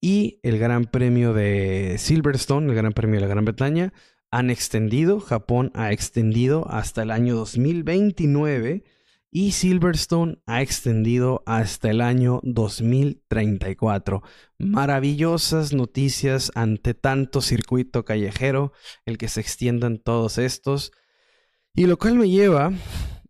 [0.00, 3.92] y el Gran Premio de Silverstone, el Gran Premio de la Gran Bretaña,
[4.30, 8.84] han extendido, Japón ha extendido hasta el año 2029
[9.30, 14.22] y Silverstone ha extendido hasta el año 2034.
[14.58, 18.72] Maravillosas noticias ante tanto circuito callejero,
[19.06, 20.92] el que se extiendan todos estos.
[21.74, 22.72] Y lo cual me lleva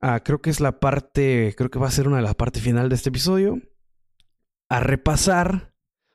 [0.01, 2.63] a, creo que es la parte, creo que va a ser una de las partes
[2.63, 3.61] final de este episodio,
[4.71, 5.75] a repasar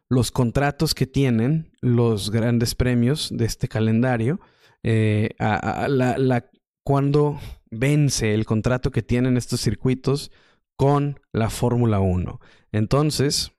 [0.10, 4.40] los contratos que tienen los grandes premios de este calendario,
[4.82, 6.50] eh, la,
[6.84, 7.40] cuando
[7.76, 10.32] vence el contrato que tienen estos circuitos
[10.76, 12.40] con la Fórmula 1.
[12.72, 13.52] Entonces,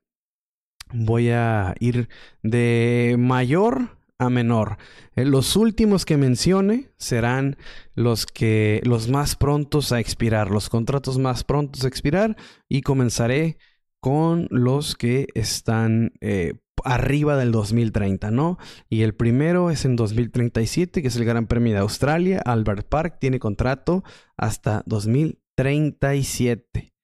[0.93, 2.09] voy a ir
[2.43, 4.79] de mayor a menor.
[5.15, 7.57] Eh, los últimos que mencione serán
[7.95, 12.37] los que los más prontos a expirar, los contratos más prontos a expirar
[12.69, 13.59] y comenzaré
[14.01, 16.55] con los que están eh,
[16.85, 18.59] arriba del 2030, ¿no?
[18.89, 22.43] Y el primero es en 2037, que es el Gran Premio de Australia.
[22.45, 24.05] Albert Park tiene contrato
[24.37, 26.95] hasta 2037.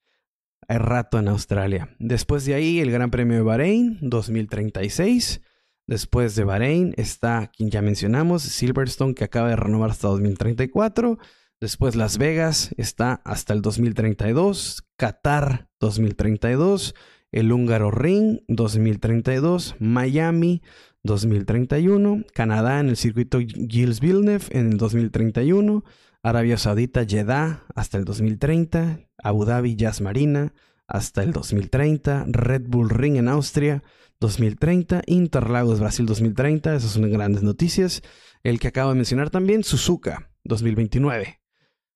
[0.68, 1.94] Hay rato en Australia.
[1.98, 5.40] Después de ahí, el Gran Premio de Bahrein, 2036.
[5.86, 11.18] Después de Bahrein está quien ya mencionamos, Silverstone, que acaba de renovar hasta 2034.
[11.60, 16.94] Después Las Vegas está hasta el 2032, Qatar 2032,
[17.32, 20.62] el Húngaro Ring 2032, Miami
[21.02, 25.84] 2031, Canadá en el circuito Gilles Villeneuve en el 2031,
[26.22, 30.52] Arabia Saudita Jeddah hasta el 2030, Abu Dhabi Jazz Marina
[30.86, 33.82] hasta el 2030, Red Bull Ring en Austria
[34.20, 38.02] 2030, Interlagos Brasil 2030, esas son grandes noticias.
[38.44, 41.40] El que acabo de mencionar también, Suzuka 2029.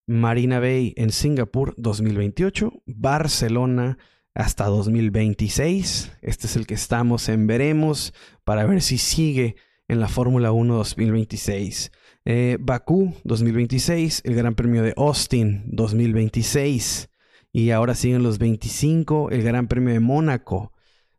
[0.09, 3.99] Marina Bay en Singapur 2028, Barcelona
[4.37, 6.13] hasta 2026.
[6.21, 8.13] Este es el que estamos en veremos
[8.45, 9.57] para ver si sigue
[9.89, 11.91] en la Fórmula 1 2026.
[12.27, 17.09] Eh, Bakú 2026, el Gran Premio de Austin 2026
[17.53, 20.73] y ahora siguen los 25, el Gran Premio de Mónaco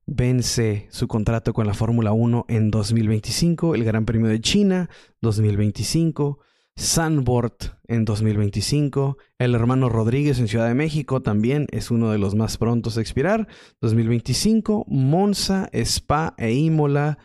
[0.06, 4.90] vence su contrato con la Fórmula 1 en 2025, el Gran Premio de China
[5.22, 6.40] 2025,
[6.78, 9.18] Sunbort en 2025.
[9.40, 13.02] El hermano Rodríguez en Ciudad de México también es uno de los más prontos a
[13.02, 13.48] expirar.
[13.82, 14.86] 2025.
[14.88, 17.18] Monza, Spa e Imola,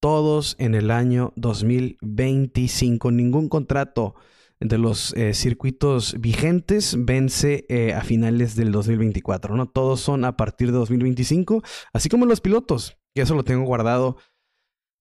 [0.00, 3.10] todos en el año 2025.
[3.10, 4.14] Ningún contrato
[4.60, 9.56] de los eh, circuitos vigentes vence eh, a finales del 2024.
[9.56, 9.66] ¿no?
[9.66, 12.96] Todos son a partir de 2025, así como los pilotos.
[13.12, 14.18] Y eso lo tengo guardado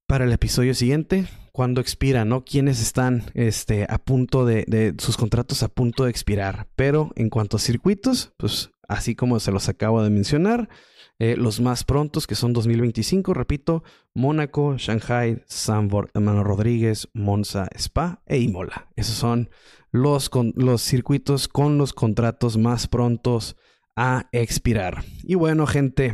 [0.08, 1.28] para el episodio siguiente,
[1.60, 2.46] cuando expira, ¿no?
[2.46, 6.70] Quienes están este, a punto de, sus contratos a punto de expirar.
[6.78, 10.70] Pero en cuanto a circuitos, pues así como se los acabo de mencionar,
[11.20, 13.84] eh, los más prontos que son 2025, repito,
[14.14, 18.88] Mónaco, Shanghai, Sanford, Hermano Rodríguez, Monza, Spa e Imola.
[18.96, 19.50] Esos son
[19.92, 23.58] los, los circuitos con los contratos más prontos
[23.98, 25.04] a expirar.
[25.24, 26.14] Y bueno, gente,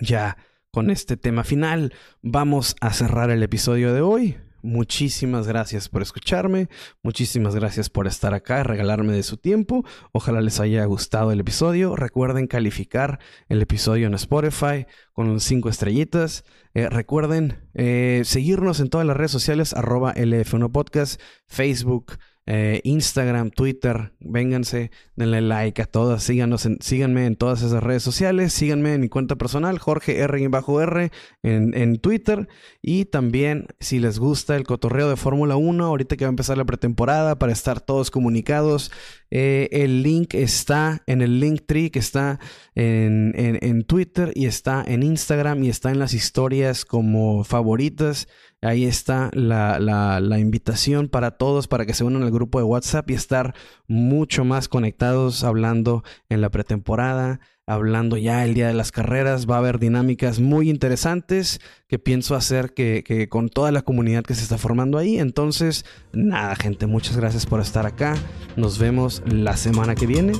[0.00, 0.36] ya
[0.70, 1.92] con este tema final,
[2.22, 4.36] vamos a cerrar el episodio de hoy.
[4.62, 6.68] Muchísimas gracias por escucharme,
[7.02, 9.84] muchísimas gracias por estar acá, regalarme de su tiempo.
[10.12, 11.96] Ojalá les haya gustado el episodio.
[11.96, 16.44] Recuerden calificar el episodio en Spotify con cinco estrellitas.
[16.74, 22.18] Eh, recuerden eh, seguirnos en todas las redes sociales, arroba LF1 Podcast, Facebook,
[22.52, 28.52] eh, Instagram, Twitter, vénganse, denle like a todas, síganos síganme en todas esas redes sociales,
[28.52, 31.12] síganme en mi cuenta personal, Jorge R-R
[31.44, 32.48] en, en Twitter
[32.82, 36.58] y también si les gusta el cotorreo de Fórmula 1, ahorita que va a empezar
[36.58, 38.90] la pretemporada para estar todos comunicados
[39.32, 42.40] Eh, el link está en el link tree que está
[42.74, 48.26] en, en, Twitter y está en Instagram y está en las historias como favoritas.
[48.62, 53.10] Ahí está la, la, invitación para todos para que se unan al grupo de WhatsApp
[53.10, 53.54] y estar
[53.88, 59.48] mucho más conectados hablando en la pretemporada, hablando ya el día de las carreras.
[59.48, 61.58] Va a haber dinámicas muy interesantes
[61.88, 65.18] que pienso hacer que, que, con toda la comunidad que se está formando ahí.
[65.18, 68.14] Entonces, nada, gente, muchas gracias por estar acá.
[68.56, 70.34] Nos vemos la semana que viene.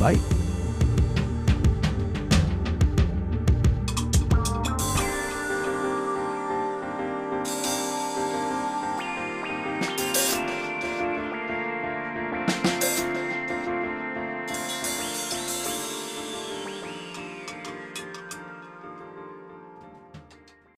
[0.00, 0.53] Bye.